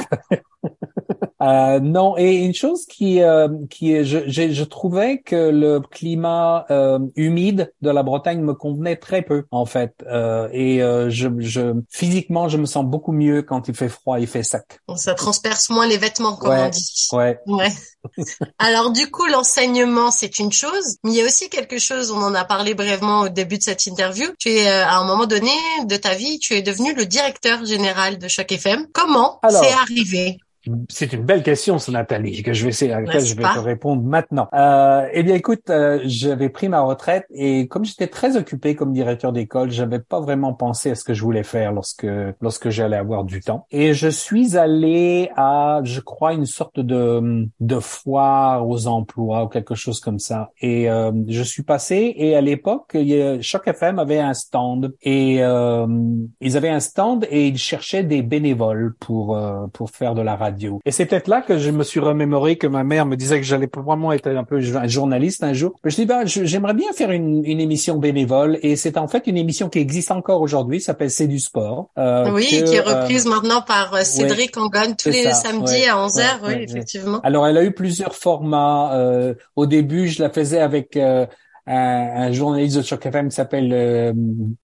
Euh, 1.44 1.78
non, 1.80 2.16
et 2.16 2.37
une 2.37 2.54
chose 2.54 2.87
qui, 2.87 3.22
euh, 3.22 3.48
qui 3.68 4.02
je, 4.04 4.20
je, 4.26 4.50
je, 4.50 4.64
trouvais 4.64 5.18
que 5.18 5.50
le 5.50 5.80
climat 5.80 6.64
euh, 6.70 6.98
humide 7.16 7.70
de 7.83 7.90
la 7.90 8.02
Bretagne 8.02 8.40
me 8.40 8.54
convenait 8.54 8.96
très 8.96 9.20
peu 9.20 9.44
en 9.50 9.66
fait, 9.66 9.92
euh, 10.07 10.48
et 10.52 10.83
euh, 10.83 11.11
je, 11.11 11.28
je, 11.40 11.74
physiquement 11.90 12.48
je 12.48 12.57
me 12.57 12.64
sens 12.64 12.87
beaucoup 12.87 13.12
mieux 13.12 13.42
quand 13.42 13.68
il 13.68 13.74
fait 13.74 13.90
froid, 13.90 14.18
il 14.18 14.26
fait 14.26 14.42
sec. 14.42 14.80
Ça 14.96 15.12
transperce 15.14 15.68
moins 15.68 15.87
les 15.87 15.98
vêtements, 15.98 16.37
comme 16.37 16.50
ouais, 16.50 16.62
on 16.62 16.70
dit. 16.70 17.09
Ouais. 17.12 17.38
ouais. 17.46 17.72
Alors 18.59 18.90
du 18.90 19.11
coup, 19.11 19.26
l'enseignement 19.26 20.11
c'est 20.11 20.38
une 20.38 20.52
chose, 20.52 20.96
mais 21.02 21.11
il 21.11 21.16
y 21.16 21.20
a 21.20 21.26
aussi 21.26 21.50
quelque 21.50 21.78
chose. 21.78 22.11
On 22.11 22.22
en 22.22 22.35
a 22.35 22.46
parlé 22.46 22.74
brièvement 22.74 23.20
au 23.20 23.28
début 23.28 23.59
de 23.59 23.62
cette 23.62 23.85
interview. 23.85 24.28
Tu 24.38 24.48
es 24.48 24.66
à 24.66 24.96
un 24.96 25.04
moment 25.04 25.26
donné 25.26 25.52
de 25.85 25.96
ta 25.96 26.14
vie, 26.14 26.38
tu 26.38 26.54
es 26.54 26.62
devenu 26.62 26.94
le 26.94 27.04
directeur 27.04 27.66
général 27.66 28.16
de 28.16 28.28
chaque 28.28 28.52
FM. 28.52 28.87
Comment 28.94 29.40
c'est 29.50 29.72
arrivé? 29.72 30.38
C'est 30.88 31.12
une 31.12 31.24
belle 31.24 31.42
question, 31.42 31.79
ça, 31.79 31.92
Nathalie, 31.92 32.42
que 32.42 32.53
je 32.53 32.64
vais 32.64 32.70
essayer, 32.70 32.92
à 32.92 33.00
laquelle 33.00 33.24
je 33.24 33.35
vais 33.35 33.42
te 33.42 33.59
répondre 33.59 34.03
maintenant. 34.03 34.48
Euh, 34.55 35.07
eh 35.12 35.22
bien, 35.22 35.35
écoute, 35.35 35.70
euh, 35.70 36.00
j'avais 36.05 36.48
pris 36.48 36.68
ma 36.68 36.81
retraite 36.81 37.27
et 37.31 37.68
comme 37.68 37.85
j'étais 37.85 38.07
très 38.07 38.37
occupé 38.37 38.74
comme 38.74 38.92
directeur 38.92 39.33
d'école, 39.33 39.70
j'avais 39.70 40.00
pas 40.00 40.20
vraiment 40.20 40.55
pensé 40.55 40.90
à 40.90 40.94
ce 40.94 41.05
que 41.05 41.14
je 41.14 41.22
voulais 41.22 41.42
faire 41.42 41.72
lorsque 41.72 42.07
lorsque 42.40 42.70
j'allais 42.70 42.96
avoir 42.96 43.24
du 43.24 43.40
temps. 43.40 43.66
Et 43.70 43.94
je 43.94 44.09
suis 44.09 44.57
allé 44.57 45.31
à, 45.37 45.81
je 45.85 46.00
crois, 46.00 46.33
une 46.33 46.46
sorte 46.46 46.81
de 46.81 47.48
de 47.61 47.79
foire 47.79 48.68
aux 48.68 48.87
emplois 48.87 49.44
ou 49.44 49.48
quelque 49.48 49.74
chose 49.74 50.00
comme 50.00 50.18
ça. 50.18 50.50
Et 50.61 50.90
euh, 50.90 51.12
je 51.29 51.42
suis 51.42 51.62
passé 51.62 52.14
et 52.16 52.37
à 52.37 52.40
l'époque, 52.40 52.96
Choc 53.40 53.68
FM 53.68 53.98
avait 53.98 54.20
un 54.20 54.35
stand 54.35 54.94
et 55.03 55.42
euh, 55.42 55.87
ils 56.40 56.57
avaient 56.57 56.68
un 56.68 56.81
stand 56.81 57.27
et 57.31 57.48
ils 57.48 57.59
cherchaient 57.59 58.05
des 58.05 58.22
bénévoles 58.22 58.94
pour 59.00 59.37
euh, 59.37 59.66
pour 59.72 59.90
faire 59.90 60.14
de 60.14 60.22
la 60.22 60.37
radio 60.37 60.53
et 60.84 60.90
c'est 60.90 61.06
peut-être 61.06 61.28
là 61.28 61.42
que 61.42 61.58
je 61.58 61.70
me 61.70 61.82
suis 61.82 62.00
remémoré 62.00 62.56
que 62.56 62.66
ma 62.66 62.84
mère 62.84 63.06
me 63.06 63.16
disait 63.16 63.38
que 63.38 63.46
j'allais 63.46 63.66
probablement 63.66 64.12
être 64.12 64.28
un 64.28 64.44
peu 64.44 64.58
un 64.58 64.86
journaliste 64.86 65.42
un 65.42 65.52
jour. 65.52 65.72
Je 65.84 65.94
dis 65.94 66.06
bah 66.06 66.24
j'aimerais 66.24 66.74
bien 66.74 66.92
faire 66.92 67.10
une, 67.10 67.44
une, 67.44 67.60
émission 67.60 67.96
bénévole 67.96 68.58
et 68.62 68.76
c'est 68.76 68.98
en 68.98 69.08
fait 69.08 69.26
une 69.26 69.36
émission 69.36 69.68
qui 69.68 69.78
existe 69.78 70.10
encore 70.10 70.40
aujourd'hui, 70.40 70.80
s'appelle 70.80 71.10
C'est 71.10 71.26
du 71.26 71.38
sport. 71.38 71.90
Euh, 71.98 72.30
oui, 72.32 72.46
qui 72.46 72.56
est 72.56 72.86
euh, 72.86 73.00
reprise 73.00 73.26
maintenant 73.26 73.62
par 73.62 73.94
euh, 73.94 74.02
Cédric 74.02 74.56
ouais, 74.56 74.94
tous 74.96 75.08
les 75.10 75.32
samedis 75.32 75.84
à 75.84 75.96
11h, 75.96 76.22
oui, 76.46 76.54
effectivement. 76.60 77.20
Alors 77.22 77.46
elle 77.46 77.56
a 77.56 77.64
eu 77.64 77.72
plusieurs 77.72 78.14
formats. 78.14 78.94
Euh, 78.94 79.34
au 79.56 79.66
début, 79.66 80.08
je 80.08 80.22
la 80.22 80.30
faisais 80.30 80.60
avec 80.60 80.98
un, 81.66 82.33
journaliste 82.33 82.77
de 82.77 82.83
Choc 82.83 83.07
FM 83.07 83.29
qui 83.29 83.35
s'appelle 83.35 83.72
euh, 83.72 84.12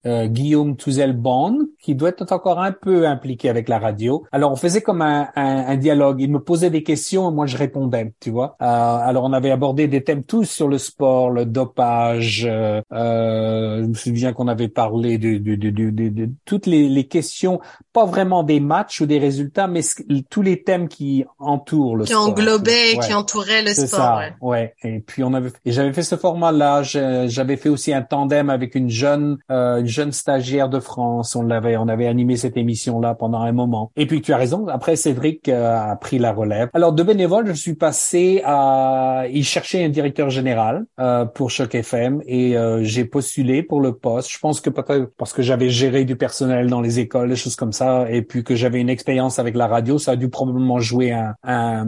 euh, 0.05 0.27
Guillaume 0.27 0.75
Touzel-Bonne, 0.75 1.67
qui 1.81 1.95
doit 1.95 2.09
être 2.09 2.31
encore 2.31 2.59
un 2.59 2.71
peu 2.71 3.07
impliqué 3.07 3.49
avec 3.49 3.69
la 3.69 3.79
radio. 3.79 4.23
Alors, 4.31 4.51
on 4.51 4.55
faisait 4.55 4.81
comme 4.81 5.01
un, 5.01 5.29
un, 5.35 5.77
dialogue. 5.77 6.21
Il 6.21 6.31
me 6.31 6.39
posait 6.39 6.69
des 6.69 6.83
questions 6.83 7.31
et 7.31 7.33
moi, 7.33 7.45
je 7.45 7.57
répondais, 7.57 8.13
tu 8.19 8.29
vois. 8.29 8.55
Euh, 8.61 8.65
alors, 8.65 9.23
on 9.23 9.33
avait 9.33 9.51
abordé 9.51 9.87
des 9.87 10.03
thèmes 10.03 10.23
tous 10.23 10.45
sur 10.45 10.67
le 10.67 10.77
sport, 10.77 11.31
le 11.31 11.45
dopage. 11.45 12.47
Euh, 12.47 12.81
je 12.91 13.87
me 13.87 13.93
souviens 13.93 14.33
qu'on 14.33 14.47
avait 14.47 14.67
parlé 14.67 15.17
de, 15.17 15.37
de, 15.37 15.55
de, 15.55 15.69
de, 15.69 16.09
de 16.09 16.29
toutes 16.45 16.67
les, 16.67 16.87
les, 16.87 17.07
questions, 17.07 17.59
pas 17.93 18.05
vraiment 18.05 18.43
des 18.43 18.59
matchs 18.59 19.01
ou 19.01 19.05
des 19.05 19.19
résultats, 19.19 19.67
mais 19.67 19.81
tous 20.29 20.41
les 20.41 20.61
thèmes 20.63 20.87
qui 20.87 21.25
entourent 21.39 21.95
le 21.95 22.05
qui 22.05 22.11
sport. 22.11 22.25
Qui 22.25 22.31
englobaient, 22.31 22.97
qui 23.01 23.13
entouraient 23.13 23.63
le 23.63 23.73
sport. 23.73 23.87
Ça, 23.87 24.17
ouais. 24.17 24.33
ouais. 24.41 24.73
Et 24.83 24.99
puis, 24.99 25.23
on 25.23 25.33
avait, 25.33 25.51
et 25.65 25.71
j'avais 25.71 25.93
fait 25.93 26.03
ce 26.03 26.15
format-là 26.15 26.83
j'avais 26.91 27.57
fait 27.57 27.69
aussi 27.69 27.93
un 27.93 28.01
tandem 28.01 28.49
avec 28.49 28.75
une 28.75 28.89
jeune 28.89 29.37
euh, 29.51 29.79
une 29.79 29.87
jeune 29.87 30.11
stagiaire 30.11 30.69
de 30.69 30.79
France. 30.79 31.35
On 31.35 31.43
l'avait 31.43 31.77
on 31.77 31.87
avait 31.87 32.07
animé 32.07 32.37
cette 32.37 32.57
émission 32.57 32.99
là 32.99 33.15
pendant 33.15 33.41
un 33.41 33.51
moment. 33.51 33.91
Et 33.95 34.05
puis 34.05 34.21
tu 34.21 34.33
as 34.33 34.37
raison. 34.37 34.67
Après 34.67 34.95
Cédric 34.95 35.49
euh, 35.49 35.91
a 35.91 35.95
pris 35.95 36.19
la 36.19 36.31
relève. 36.31 36.69
Alors 36.73 36.93
de 36.93 37.03
bénévole, 37.03 37.47
je 37.47 37.53
suis 37.53 37.75
passé 37.75 38.41
à 38.45 39.25
il 39.31 39.43
cherchait 39.43 39.83
un 39.83 39.89
directeur 39.89 40.29
général 40.29 40.85
euh, 40.99 41.25
pour 41.25 41.49
Choc 41.49 41.75
FM 41.75 42.21
et 42.25 42.57
euh, 42.57 42.83
j'ai 42.83 43.05
postulé 43.05 43.63
pour 43.63 43.81
le 43.81 43.93
poste. 43.93 44.31
Je 44.31 44.39
pense 44.39 44.61
que 44.61 44.69
parce 44.69 45.33
que 45.33 45.41
j'avais 45.41 45.69
géré 45.69 46.05
du 46.05 46.15
personnel 46.15 46.69
dans 46.69 46.81
les 46.81 46.99
écoles, 46.99 47.29
des 47.29 47.35
choses 47.35 47.55
comme 47.55 47.71
ça, 47.71 48.09
et 48.09 48.21
puis 48.21 48.43
que 48.43 48.55
j'avais 48.55 48.79
une 48.79 48.89
expérience 48.89 49.39
avec 49.39 49.55
la 49.55 49.67
radio, 49.67 49.97
ça 49.97 50.11
a 50.11 50.15
dû 50.15 50.29
probablement 50.29 50.79
jouer 50.79 51.11
un, 51.11 51.35
un 51.43 51.85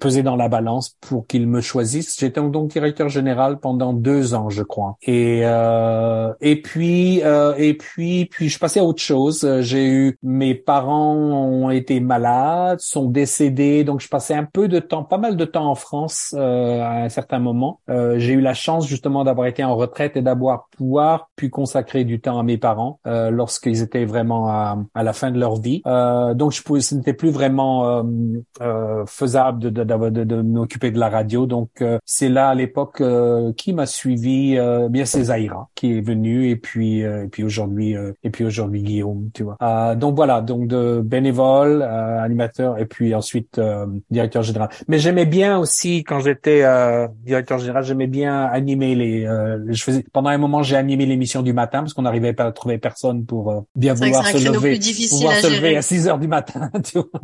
peser 0.00 0.22
dans 0.22 0.36
la 0.36 0.48
balance 0.48 0.96
pour 1.00 1.26
qu'il 1.26 1.46
me 1.46 1.60
choisisse. 1.60 2.18
J'étais 2.18 2.40
donc 2.40 2.70
directeur 2.70 3.08
général 3.08 3.58
pendant 3.58 3.92
deux 3.92 4.13
ans, 4.34 4.50
je 4.50 4.62
crois. 4.62 4.96
Et 5.02 5.40
euh, 5.44 6.32
et 6.40 6.60
puis 6.60 7.22
euh, 7.22 7.54
et 7.56 7.74
puis 7.74 8.26
puis 8.26 8.48
je 8.48 8.58
passais 8.58 8.80
à 8.80 8.84
autre 8.84 9.02
chose. 9.02 9.46
J'ai 9.60 9.86
eu 9.86 10.18
mes 10.22 10.54
parents 10.54 11.14
ont 11.14 11.70
été 11.70 12.00
malades, 12.00 12.80
sont 12.80 13.08
décédés, 13.08 13.84
donc 13.84 14.00
je 14.00 14.08
passais 14.08 14.34
un 14.34 14.44
peu 14.44 14.68
de 14.68 14.78
temps, 14.78 15.04
pas 15.04 15.18
mal 15.18 15.36
de 15.36 15.44
temps 15.44 15.70
en 15.70 15.74
France 15.74 16.34
euh, 16.36 16.80
à 16.80 17.02
un 17.02 17.08
certain 17.08 17.38
moment. 17.38 17.80
Euh, 17.88 18.18
j'ai 18.18 18.34
eu 18.34 18.40
la 18.40 18.54
chance 18.54 18.86
justement 18.86 19.24
d'avoir 19.24 19.46
été 19.46 19.64
en 19.64 19.76
retraite 19.76 20.16
et 20.16 20.22
d'avoir 20.22 20.68
pouvoir 20.76 21.30
pu 21.36 21.50
consacrer 21.50 22.04
du 22.04 22.20
temps 22.20 22.38
à 22.38 22.42
mes 22.42 22.58
parents 22.58 23.00
euh, 23.06 23.30
lorsqu'ils 23.30 23.82
étaient 23.82 24.04
vraiment 24.04 24.48
à, 24.48 24.78
à, 24.94 25.02
la 25.02 25.12
fin 25.12 25.30
de 25.30 25.38
leur 25.38 25.56
vie. 25.56 25.82
Euh, 25.86 26.34
donc 26.34 26.52
je 26.52 26.62
pouvais, 26.62 26.80
ce 26.80 26.94
n'était 26.94 27.14
plus 27.14 27.30
vraiment 27.30 28.04
faisable 29.06 29.58
de, 29.58 29.70
de, 29.70 30.24
de, 30.24 30.42
m'occuper 30.42 30.90
de 30.90 30.98
la 30.98 31.08
radio. 31.08 31.46
Donc 31.46 31.82
c'est 32.04 32.28
là 32.28 32.48
à 32.48 32.54
l'époque 32.54 33.02
qui 33.56 33.72
m'a 33.72 33.86
suivi 33.86 34.03
suivi 34.04 34.56
euh, 34.58 34.88
bien 34.90 35.06
c'est 35.06 35.24
Zaira 35.24 35.70
qui 35.74 35.96
est 35.96 36.00
venu 36.02 36.50
et 36.50 36.56
puis 36.56 37.02
euh, 37.02 37.24
et 37.24 37.28
puis 37.28 37.42
aujourd'hui 37.42 37.96
euh, 37.96 38.12
et 38.22 38.28
puis 38.28 38.44
aujourd'hui 38.44 38.82
Guillaume 38.82 39.30
tu 39.32 39.44
vois. 39.44 39.56
Euh, 39.62 39.94
donc 39.94 40.14
voilà 40.14 40.42
donc 40.42 40.66
de 40.66 41.00
bénévole 41.02 41.82
animateur 41.82 42.78
et 42.78 42.84
puis 42.84 43.14
ensuite 43.14 43.60
directeur 44.10 44.42
général. 44.42 44.68
Mais 44.88 44.98
j'aimais 44.98 45.24
bien 45.24 45.58
aussi 45.58 46.04
quand 46.04 46.20
j'étais 46.20 46.62
directeur 47.24 47.58
général 47.58 47.84
j'aimais 47.84 48.06
bien 48.06 48.44
animer 48.44 48.94
les 48.94 49.26
je 49.68 49.82
faisais 49.82 50.04
pendant 50.12 50.28
un 50.28 50.38
moment 50.38 50.62
j'ai 50.62 50.76
animé 50.76 51.06
l'émission 51.06 51.42
du 51.42 51.54
matin 51.54 51.80
parce 51.80 51.94
qu'on 51.94 52.02
n'arrivait 52.02 52.34
pas 52.34 52.44
à 52.44 52.52
trouver 52.52 52.78
personne 52.78 53.24
pour 53.24 53.64
bien 53.74 53.94
vouloir 53.94 54.26
se 54.26 54.36
lever 54.36 54.78
pouvoir 55.10 55.34
se 55.34 55.46
lever 55.46 55.76
à 55.76 55.82
6 55.82 56.08
heures 56.08 56.18
du 56.18 56.28
matin 56.28 56.70
tu 56.84 56.98
vois. 56.98 57.20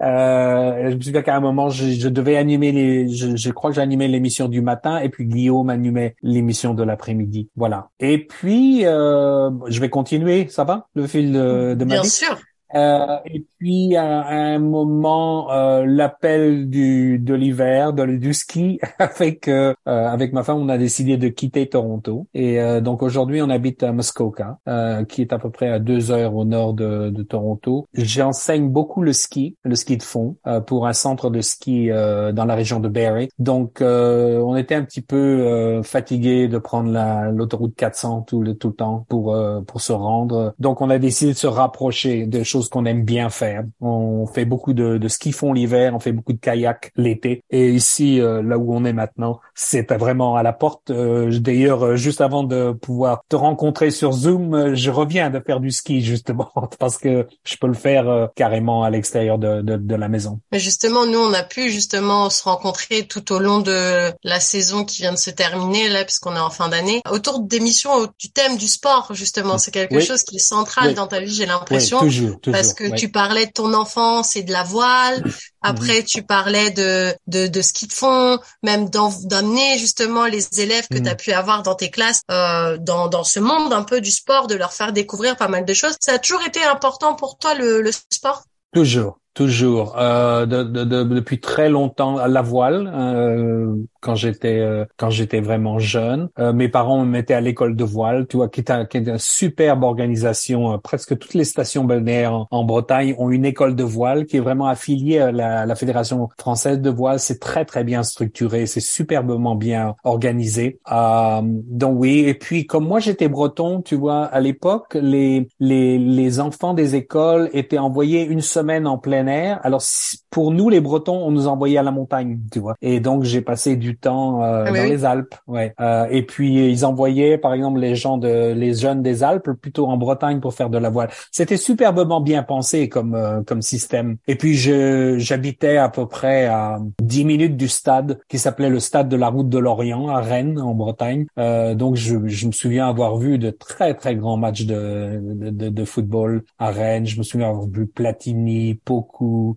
Je 0.00 0.94
me 0.94 1.00
souviens 1.00 1.22
qu'à 1.22 1.36
un 1.36 1.40
moment 1.40 1.70
je, 1.70 1.90
je 1.90 2.08
devais 2.08 2.36
animer 2.36 2.70
les 2.72 3.08
je, 3.08 3.34
je 3.34 3.50
crois 3.50 3.70
que 3.70 3.76
j'animais 3.76 4.06
l'émission 4.06 4.48
du 4.48 4.62
matin 4.62 4.98
et 4.98 5.08
puis 5.08 5.24
Guillaume 5.26 5.70
animait 5.70 6.03
l'émission 6.22 6.74
de 6.74 6.82
l'après-midi. 6.82 7.50
Voilà. 7.56 7.90
Et 8.00 8.26
puis, 8.26 8.86
euh, 8.86 9.50
je 9.68 9.80
vais 9.80 9.90
continuer, 9.90 10.48
ça 10.48 10.64
va, 10.64 10.88
le 10.94 11.06
fil 11.06 11.32
de, 11.32 11.74
de 11.78 11.84
ma 11.84 11.96
Bien 11.96 12.00
vie? 12.00 12.10
sûr. 12.10 12.38
Euh, 12.74 13.18
et 13.26 13.44
puis 13.58 13.96
à, 13.96 14.26
un 14.26 14.58
moment, 14.58 15.52
euh, 15.52 15.84
l'appel 15.86 16.68
du 16.68 17.18
de 17.18 17.34
l'hiver, 17.34 17.92
du 17.92 18.34
ski, 18.34 18.80
avec 18.98 19.48
euh, 19.48 19.74
avec 19.86 20.32
ma 20.32 20.42
femme, 20.42 20.58
on 20.58 20.68
a 20.68 20.78
décidé 20.78 21.16
de 21.16 21.28
quitter 21.28 21.68
Toronto. 21.68 22.26
Et 22.34 22.60
euh, 22.60 22.80
donc 22.80 23.02
aujourd'hui, 23.02 23.42
on 23.42 23.50
habite 23.50 23.82
à 23.82 23.92
Muskoka, 23.92 24.58
euh, 24.68 25.04
qui 25.04 25.20
est 25.22 25.32
à 25.32 25.38
peu 25.38 25.50
près 25.50 25.68
à 25.68 25.78
deux 25.78 26.10
heures 26.10 26.34
au 26.34 26.44
nord 26.44 26.74
de, 26.74 27.10
de 27.10 27.22
Toronto. 27.22 27.86
J'enseigne 27.94 28.68
beaucoup 28.68 29.02
le 29.02 29.12
ski, 29.12 29.56
le 29.62 29.74
ski 29.74 29.96
de 29.96 30.02
fond, 30.02 30.36
pour 30.66 30.86
un 30.86 30.92
centre 30.92 31.30
de 31.30 31.40
ski 31.40 31.88
dans 31.88 32.44
la 32.46 32.54
région 32.54 32.80
de 32.80 32.88
Barrie. 32.88 33.28
Donc 33.38 33.80
on 33.80 34.56
était 34.56 34.74
un 34.74 34.84
petit 34.84 35.00
peu 35.00 35.82
fatigué 35.82 36.48
de 36.48 36.58
prendre 36.58 36.90
l'autoroute 37.32 37.74
400 37.74 38.22
tout 38.22 38.42
le 38.42 38.54
tout 38.54 38.68
le 38.68 38.74
temps 38.74 39.06
pour 39.08 39.36
pour 39.66 39.80
se 39.80 39.92
rendre. 39.92 40.54
Donc 40.58 40.80
on 40.80 40.90
a 40.90 40.98
décidé 40.98 41.32
de 41.32 41.36
se 41.36 41.46
rapprocher 41.46 42.26
de 42.26 42.42
choses 42.42 42.63
qu'on 42.68 42.84
aime 42.86 43.04
bien 43.04 43.30
faire. 43.30 43.64
On 43.80 44.26
fait 44.26 44.44
beaucoup 44.44 44.72
de, 44.72 44.98
de 44.98 45.08
ski 45.08 45.32
fond 45.32 45.52
l'hiver, 45.52 45.94
on 45.94 46.00
fait 46.00 46.12
beaucoup 46.12 46.32
de 46.32 46.38
kayak 46.38 46.92
l'été. 46.96 47.42
Et 47.50 47.70
ici, 47.70 48.20
euh, 48.20 48.42
là 48.42 48.58
où 48.58 48.74
on 48.74 48.84
est 48.84 48.92
maintenant, 48.92 49.40
c'est 49.54 49.92
vraiment 49.92 50.36
à 50.36 50.42
la 50.42 50.52
porte. 50.52 50.90
Euh, 50.90 51.30
D'ailleurs, 51.38 51.84
euh, 51.84 51.96
juste 51.96 52.20
avant 52.20 52.42
de 52.42 52.72
pouvoir 52.72 53.22
te 53.28 53.36
rencontrer 53.36 53.90
sur 53.90 54.12
Zoom, 54.12 54.74
je 54.74 54.90
reviens 54.90 55.30
de 55.30 55.40
faire 55.40 55.60
du 55.60 55.70
ski 55.70 56.02
justement 56.02 56.50
parce 56.78 56.98
que 56.98 57.26
je 57.44 57.56
peux 57.56 57.66
le 57.66 57.74
faire 57.74 58.28
carrément 58.34 58.84
à 58.84 58.90
l'extérieur 58.90 59.38
de, 59.38 59.62
de, 59.62 59.76
de, 59.76 59.94
la 59.94 60.08
maison. 60.08 60.40
Mais 60.52 60.58
justement, 60.58 61.06
nous, 61.06 61.18
on 61.18 61.32
a 61.32 61.42
pu 61.42 61.70
justement 61.70 62.30
se 62.30 62.44
rencontrer 62.44 63.06
tout 63.06 63.32
au 63.32 63.38
long 63.38 63.58
de 63.58 64.12
la 64.22 64.40
saison 64.40 64.84
qui 64.84 65.02
vient 65.02 65.12
de 65.12 65.18
se 65.18 65.30
terminer 65.30 65.88
là, 65.88 66.04
puisqu'on 66.04 66.34
est 66.34 66.40
en 66.40 66.50
fin 66.50 66.68
d'année, 66.68 67.02
autour 67.10 67.40
d'émissions 67.40 68.06
du 68.18 68.30
thème 68.30 68.56
du 68.56 68.68
sport 68.68 69.12
justement. 69.12 69.58
C'est 69.58 69.70
quelque 69.70 70.00
chose 70.00 70.22
qui 70.22 70.36
est 70.36 70.40
central 70.40 70.94
dans 70.94 71.06
ta 71.06 71.20
vie, 71.20 71.32
j'ai 71.32 71.46
l'impression. 71.46 71.98
Oui, 72.00 72.06
toujours, 72.06 72.40
toujours 72.40 72.53
parce 72.54 72.74
que 72.74 72.94
tu 72.94 73.10
parlais 73.10 73.46
de 73.46 73.52
ton 73.52 73.74
enfance 73.74 74.36
et 74.36 74.42
de 74.42 74.52
la 74.52 74.62
voile. 74.62 75.22
Après, 75.62 76.02
tu 76.02 76.22
parlais 76.22 76.70
de, 76.70 77.14
de, 77.26 77.46
de 77.46 77.62
ski 77.62 77.86
de 77.86 77.92
fond, 77.92 78.38
même 78.62 78.90
d'amener 78.90 79.78
justement 79.78 80.26
les 80.26 80.60
élèves 80.60 80.86
que 80.88 80.98
tu 80.98 81.08
as 81.08 81.14
pu 81.14 81.32
avoir 81.32 81.62
dans 81.62 81.74
tes 81.74 81.90
classes 81.90 82.22
euh, 82.30 82.76
dans, 82.78 83.08
dans 83.08 83.24
ce 83.24 83.40
monde 83.40 83.72
un 83.72 83.82
peu 83.82 84.00
du 84.00 84.10
sport, 84.10 84.46
de 84.46 84.54
leur 84.54 84.72
faire 84.72 84.92
découvrir 84.92 85.36
pas 85.36 85.48
mal 85.48 85.64
de 85.64 85.74
choses. 85.74 85.96
Ça 86.00 86.12
a 86.14 86.18
toujours 86.18 86.42
été 86.46 86.62
important 86.64 87.14
pour 87.14 87.38
toi 87.38 87.54
le, 87.54 87.80
le 87.80 87.90
sport? 87.92 88.44
Toujours, 88.74 89.18
toujours. 89.34 89.96
Euh, 89.98 90.46
de, 90.46 90.62
de, 90.62 90.84
de, 90.84 91.02
depuis 91.04 91.40
très 91.40 91.68
longtemps, 91.68 92.26
la 92.26 92.42
voile. 92.42 92.92
Euh, 92.94 93.74
quand 94.04 94.14
j'étais 94.14 94.58
euh, 94.58 94.84
quand 94.98 95.10
j'étais 95.10 95.40
vraiment 95.40 95.78
jeune. 95.78 96.28
Euh, 96.38 96.52
mes 96.52 96.68
parents 96.68 97.00
me 97.04 97.10
mettaient 97.10 97.34
à 97.34 97.40
l'école 97.40 97.74
de 97.74 97.84
voile, 97.84 98.26
tu 98.28 98.36
vois, 98.36 98.48
qui 98.48 98.60
est, 98.60 98.70
un, 98.70 98.84
qui 98.84 98.98
est 98.98 99.08
une 99.08 99.18
superbe 99.18 99.82
organisation. 99.82 100.78
presque 100.78 101.18
toutes 101.18 101.34
les 101.34 101.44
stations 101.44 101.84
balnéaires 101.84 102.46
en, 102.50 102.64
Bretagne 102.64 103.14
ont 103.18 103.30
une 103.30 103.44
école 103.44 103.74
de 103.74 103.84
voile 103.84 104.26
qui 104.26 104.36
est 104.36 104.40
vraiment 104.40 104.66
affiliée 104.66 105.18
à 105.18 105.32
la, 105.32 105.66
la 105.66 105.74
Fédération 105.74 106.28
française 106.38 106.80
de 106.80 106.90
voile. 106.90 107.18
C'est 107.18 107.38
très 107.38 107.64
très 107.64 107.84
bien 107.84 108.02
structuré, 108.02 108.66
c'est 108.66 108.80
superbement 108.80 109.54
bien 109.54 109.94
organisé. 110.04 110.78
donc 110.90 111.94
oui, 111.98 112.24
et 112.26 112.34
puis 112.34 112.66
comme 112.66 112.86
moi 112.86 113.00
j'étais 113.00 113.28
breton, 113.28 113.80
tu 113.80 113.96
vois, 113.96 114.24
à 114.24 114.40
l'époque 114.40 114.98
les 115.00 115.48
les 115.60 115.98
les 115.98 116.40
enfants 116.40 116.74
des 116.74 116.94
écoles 116.94 117.48
étaient 117.52 117.78
envoyés 117.78 118.24
une 118.24 118.40
semaine 118.42 118.86
en 118.86 118.98
plein 118.98 119.26
air. 119.26 119.60
Alors 119.62 119.82
pour 120.30 120.50
nous 120.50 120.68
les 120.68 120.80
Bretons, 120.80 121.24
on 121.24 121.30
nous 121.30 121.46
envoyait 121.46 121.78
à 121.78 121.82
la 121.82 121.92
montagne, 121.92 122.40
tu 122.50 122.58
vois. 122.58 122.74
Et 122.82 123.00
donc 123.00 123.22
j'ai 123.22 123.40
passé 123.40 123.76
du 123.76 123.93
temps 123.96 124.42
euh, 124.42 124.64
ah, 124.66 124.70
dans 124.70 124.84
les 124.84 125.04
Alpes, 125.04 125.34
ouais. 125.46 125.74
Euh, 125.80 126.06
et 126.10 126.22
puis 126.22 126.70
ils 126.70 126.84
envoyaient 126.84 127.38
par 127.38 127.54
exemple 127.54 127.80
les 127.80 127.94
gens 127.94 128.18
de 128.18 128.52
les 128.52 128.74
jeunes 128.74 129.02
des 129.02 129.22
Alpes 129.22 129.50
plutôt 129.60 129.86
en 129.86 129.96
Bretagne 129.96 130.40
pour 130.40 130.54
faire 130.54 130.70
de 130.70 130.78
la 130.78 130.90
voile. 130.90 131.10
C'était 131.30 131.56
superbement 131.56 132.20
bien 132.20 132.42
pensé 132.42 132.88
comme 132.88 133.14
euh, 133.14 133.42
comme 133.42 133.62
système. 133.62 134.16
Et 134.26 134.36
puis 134.36 134.54
je 134.54 135.16
j'habitais 135.18 135.76
à 135.76 135.88
peu 135.88 136.06
près 136.06 136.46
à 136.46 136.78
10 137.02 137.24
minutes 137.24 137.56
du 137.56 137.68
stade 137.68 138.20
qui 138.28 138.38
s'appelait 138.38 138.70
le 138.70 138.80
stade 138.80 139.08
de 139.08 139.16
la 139.16 139.28
route 139.28 139.48
de 139.48 139.58
l'Orient 139.58 140.08
à 140.08 140.20
Rennes 140.20 140.60
en 140.60 140.74
Bretagne. 140.74 141.26
donc 141.36 141.96
je, 141.96 142.16
je 142.26 142.46
me 142.46 142.52
souviens 142.52 142.88
avoir 142.88 143.16
vu 143.16 143.38
de 143.38 143.50
très 143.50 143.94
très 143.94 144.16
grands 144.16 144.36
matchs 144.36 144.64
de 144.64 145.20
de, 145.22 145.68
de, 145.68 145.84
football 145.84 146.42
à 146.58 146.70
Rennes. 146.70 147.06
Je 147.06 147.18
me 147.18 147.22
souviens 147.22 147.50
avoir 147.50 147.66
vu 147.66 147.86
Platini, 147.86 148.74
Poku, 148.74 149.56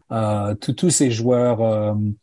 tous 0.62 0.74
tous 0.74 0.90
ces 0.90 1.12
joueurs. 1.12 1.62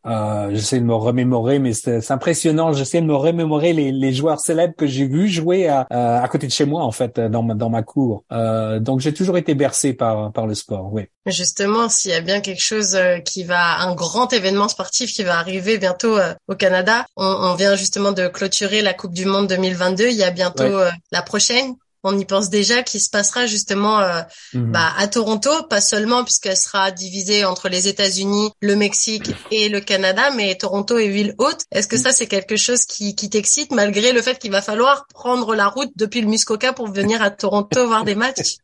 Euh, 0.06 0.50
j'essaie 0.50 0.80
de 0.80 0.84
me 0.84 0.94
remémorer, 0.94 1.58
mais 1.58 1.72
c'est 2.04 2.12
impressionnant. 2.12 2.72
J'essaie 2.72 3.00
de 3.00 3.06
me 3.06 3.14
remémorer 3.14 3.72
les, 3.72 3.92
les 3.92 4.12
joueurs 4.12 4.40
célèbres 4.40 4.74
que 4.76 4.86
j'ai 4.86 5.06
vus 5.06 5.28
jouer 5.28 5.68
à, 5.68 5.86
à, 5.90 6.28
côté 6.28 6.46
de 6.46 6.52
chez 6.52 6.64
moi, 6.64 6.82
en 6.82 6.92
fait, 6.92 7.18
dans 7.18 7.42
ma, 7.42 7.54
dans 7.54 7.70
ma 7.70 7.82
cour. 7.82 8.24
Euh, 8.32 8.78
donc 8.80 9.00
j'ai 9.00 9.12
toujours 9.14 9.38
été 9.38 9.54
bercé 9.54 9.92
par 9.92 10.32
par 10.32 10.46
le 10.46 10.54
sport. 10.54 10.92
Oui. 10.92 11.06
Justement, 11.26 11.88
s'il 11.88 12.10
y 12.10 12.14
a 12.14 12.20
bien 12.20 12.40
quelque 12.40 12.62
chose 12.62 12.94
euh, 12.94 13.18
qui 13.18 13.44
va, 13.44 13.80
un 13.80 13.94
grand 13.94 14.32
événement 14.32 14.68
sportif 14.68 15.12
qui 15.12 15.22
va 15.22 15.38
arriver 15.38 15.78
bientôt 15.78 16.16
euh, 16.18 16.34
au 16.48 16.54
Canada, 16.54 17.06
on, 17.16 17.24
on, 17.24 17.54
vient 17.54 17.76
justement 17.76 18.12
de 18.12 18.28
clôturer 18.28 18.82
la 18.82 18.92
Coupe 18.92 19.14
du 19.14 19.24
Monde 19.24 19.46
2022. 19.48 20.08
Il 20.08 20.16
y 20.16 20.24
a 20.24 20.30
bientôt 20.30 20.80
la 21.12 21.22
prochaine 21.22 21.74
on 22.04 22.18
y 22.18 22.24
pense 22.24 22.50
déjà 22.50 22.82
qui 22.82 23.00
se 23.00 23.10
passera 23.10 23.46
justement 23.46 24.00
euh, 24.00 24.20
mhm. 24.52 24.72
bah, 24.72 24.92
à 24.96 25.08
Toronto, 25.08 25.50
pas 25.68 25.80
seulement 25.80 26.22
puisqu'elle 26.24 26.56
sera 26.56 26.90
divisée 26.90 27.44
entre 27.44 27.68
les 27.68 27.88
États-Unis, 27.88 28.50
le 28.60 28.76
Mexique 28.76 29.30
et 29.50 29.68
le 29.68 29.80
Canada, 29.80 30.30
mais 30.36 30.54
Toronto 30.54 30.98
est 30.98 31.08
ville 31.08 31.34
haute. 31.38 31.62
Est-ce 31.72 31.88
que 31.88 31.96
ça 31.96 32.12
c'est 32.12 32.26
quelque 32.26 32.56
chose 32.56 32.84
qui, 32.84 33.14
qui 33.14 33.30
t'excite 33.30 33.72
malgré 33.72 34.12
le 34.12 34.22
fait 34.22 34.38
qu'il 34.38 34.50
va 34.50 34.62
falloir 34.62 35.06
prendre 35.12 35.54
la 35.54 35.68
route 35.68 35.90
depuis 35.96 36.20
le 36.20 36.28
Muskoka 36.28 36.72
pour 36.72 36.88
venir 36.88 37.22
à 37.22 37.30
Toronto 37.30 37.86
voir 37.86 38.04
des 38.04 38.14
matchs? 38.14 38.56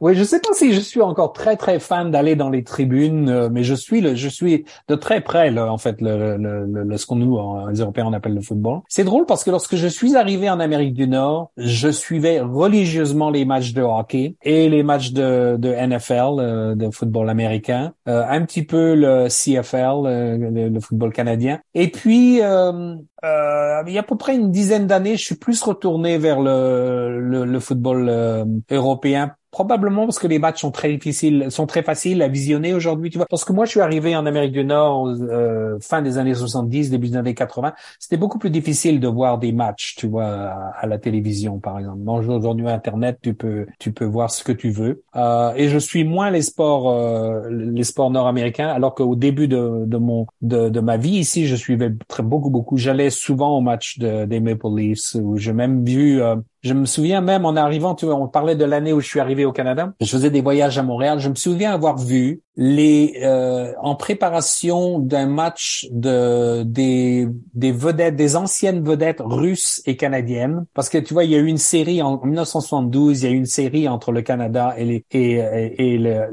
Oui, 0.00 0.14
je 0.14 0.24
sais 0.24 0.40
pas 0.40 0.52
si 0.52 0.72
je 0.72 0.80
suis 0.80 1.02
encore 1.02 1.32
très 1.32 1.56
très 1.56 1.78
fan 1.78 2.10
d'aller 2.10 2.36
dans 2.36 2.50
les 2.50 2.64
tribunes, 2.64 3.28
euh, 3.28 3.48
mais 3.50 3.62
je 3.62 3.74
suis 3.74 4.00
le, 4.00 4.14
je 4.14 4.28
suis 4.28 4.64
de 4.88 4.94
très 4.94 5.20
près 5.20 5.56
en 5.58 5.78
fait 5.78 6.00
le, 6.00 6.36
le, 6.36 6.84
le, 6.84 6.96
ce 6.96 7.06
qu'on 7.06 7.16
nous 7.16 7.38
les 7.68 7.80
Européens 7.80 8.06
on 8.06 8.12
appelle 8.12 8.34
le 8.34 8.40
football. 8.40 8.80
C'est 8.88 9.04
drôle 9.04 9.26
parce 9.26 9.44
que 9.44 9.50
lorsque 9.50 9.76
je 9.76 9.86
suis 9.86 10.16
arrivé 10.16 10.50
en 10.50 10.60
Amérique 10.60 10.94
du 10.94 11.08
Nord, 11.08 11.50
je 11.56 11.88
suivais 11.88 12.40
religieusement 12.40 13.30
les 13.30 13.44
matchs 13.44 13.72
de 13.72 13.82
hockey 13.82 14.36
et 14.42 14.68
les 14.68 14.82
matchs 14.82 15.12
de, 15.12 15.56
de 15.58 15.72
NFL, 15.72 16.38
euh, 16.38 16.74
de 16.74 16.90
football 16.90 17.30
américain, 17.30 17.92
euh, 18.08 18.24
un 18.28 18.42
petit 18.44 18.64
peu 18.64 18.94
le 18.94 19.28
CFL, 19.28 20.70
le, 20.72 20.80
football 20.80 21.12
canadien, 21.12 21.60
et 21.74 21.90
puis 21.90 22.40
euh, 23.24 23.82
il 23.86 23.92
y 23.92 23.98
a 23.98 24.00
à 24.00 24.04
peu 24.04 24.16
près 24.16 24.34
une 24.34 24.50
dizaine 24.50 24.86
d'années, 24.86 25.16
je 25.16 25.24
suis 25.24 25.36
plus 25.36 25.62
retourné 25.62 26.18
vers 26.18 26.40
le, 26.40 27.20
le, 27.20 27.44
le 27.44 27.60
football 27.60 28.10
européen 28.70 29.34
Probablement 29.56 30.04
parce 30.04 30.18
que 30.18 30.26
les 30.26 30.38
matchs 30.38 30.60
sont 30.60 30.70
très 30.70 30.92
difficiles, 30.92 31.46
sont 31.50 31.66
très 31.66 31.82
faciles 31.82 32.20
à 32.20 32.28
visionner 32.28 32.74
aujourd'hui, 32.74 33.08
tu 33.08 33.16
vois. 33.16 33.26
Parce 33.26 33.42
que 33.42 33.54
moi, 33.54 33.64
je 33.64 33.70
suis 33.70 33.80
arrivé 33.80 34.14
en 34.14 34.26
Amérique 34.26 34.52
du 34.52 34.62
Nord 34.62 35.08
euh, 35.08 35.78
fin 35.80 36.02
des 36.02 36.18
années 36.18 36.34
70, 36.34 36.90
début 36.90 37.08
des 37.08 37.16
années 37.16 37.34
80. 37.34 37.72
C'était 37.98 38.18
beaucoup 38.18 38.38
plus 38.38 38.50
difficile 38.50 39.00
de 39.00 39.08
voir 39.08 39.38
des 39.38 39.52
matchs, 39.52 39.94
tu 39.96 40.08
vois, 40.08 40.26
à, 40.26 40.86
la 40.86 40.98
télévision, 40.98 41.58
par 41.58 41.78
exemple. 41.78 42.00
Aujourd'hui, 42.06 42.68
Internet, 42.68 43.18
tu 43.22 43.32
peux, 43.32 43.66
tu 43.78 43.92
peux 43.92 44.04
voir 44.04 44.30
ce 44.30 44.44
que 44.44 44.52
tu 44.52 44.68
veux. 44.68 45.04
Euh, 45.16 45.54
et 45.56 45.70
je 45.70 45.78
suis 45.78 46.04
moins 46.04 46.28
les 46.28 46.42
sports, 46.42 46.90
euh, 46.90 47.48
les 47.48 47.84
sports 47.84 48.10
nord-américains, 48.10 48.68
alors 48.68 48.94
qu'au 48.94 49.16
début 49.16 49.48
de, 49.48 49.84
de 49.86 49.96
mon, 49.96 50.26
de, 50.42 50.68
de, 50.68 50.80
ma 50.80 50.98
vie 50.98 51.16
ici, 51.16 51.46
je 51.46 51.56
suivais 51.56 51.94
très 52.08 52.22
beaucoup, 52.22 52.50
beaucoup. 52.50 52.76
J'allais 52.76 53.05
souvent 53.10 53.56
aux 53.56 53.60
matchs 53.60 53.98
de, 53.98 54.24
des 54.24 54.40
Maple 54.40 54.68
Leafs, 54.76 55.14
où 55.14 55.36
j'ai 55.36 55.52
même 55.52 55.84
vu 55.84 56.20
euh, 56.22 56.36
je 56.62 56.74
me 56.74 56.86
souviens 56.86 57.20
même 57.20 57.44
en 57.44 57.56
arrivant, 57.56 57.94
tu 57.94 58.06
vois, 58.06 58.16
on 58.16 58.28
parlait 58.28 58.56
de 58.56 58.64
l'année 58.64 58.92
où 58.92 59.00
je 59.00 59.06
suis 59.06 59.20
arrivé 59.20 59.44
au 59.44 59.52
Canada. 59.52 59.92
Je 60.00 60.06
faisais 60.06 60.30
des 60.30 60.40
voyages 60.40 60.78
à 60.78 60.82
Montréal. 60.82 61.20
Je 61.20 61.28
me 61.28 61.34
souviens 61.34 61.72
avoir 61.72 61.96
vu 61.98 62.42
les 62.56 63.20
euh, 63.22 63.72
en 63.82 63.94
préparation 63.94 64.98
d'un 64.98 65.26
match 65.26 65.86
de 65.90 66.62
des 66.62 67.28
des 67.54 67.70
vedettes, 67.70 68.16
des 68.16 68.34
anciennes 68.34 68.82
vedettes 68.82 69.20
russes 69.20 69.82
et 69.84 69.96
canadiennes, 69.96 70.64
parce 70.72 70.88
que 70.88 70.96
tu 70.96 71.12
vois, 71.12 71.24
il 71.24 71.30
y 71.30 71.34
a 71.34 71.38
eu 71.38 71.46
une 71.46 71.58
série 71.58 72.00
en 72.00 72.18
1972, 72.24 73.22
il 73.22 73.26
y 73.26 73.28
a 73.28 73.32
eu 73.32 73.36
une 73.36 73.44
série 73.44 73.88
entre 73.88 74.10
le 74.10 74.22
Canada 74.22 74.74
et 74.78 75.04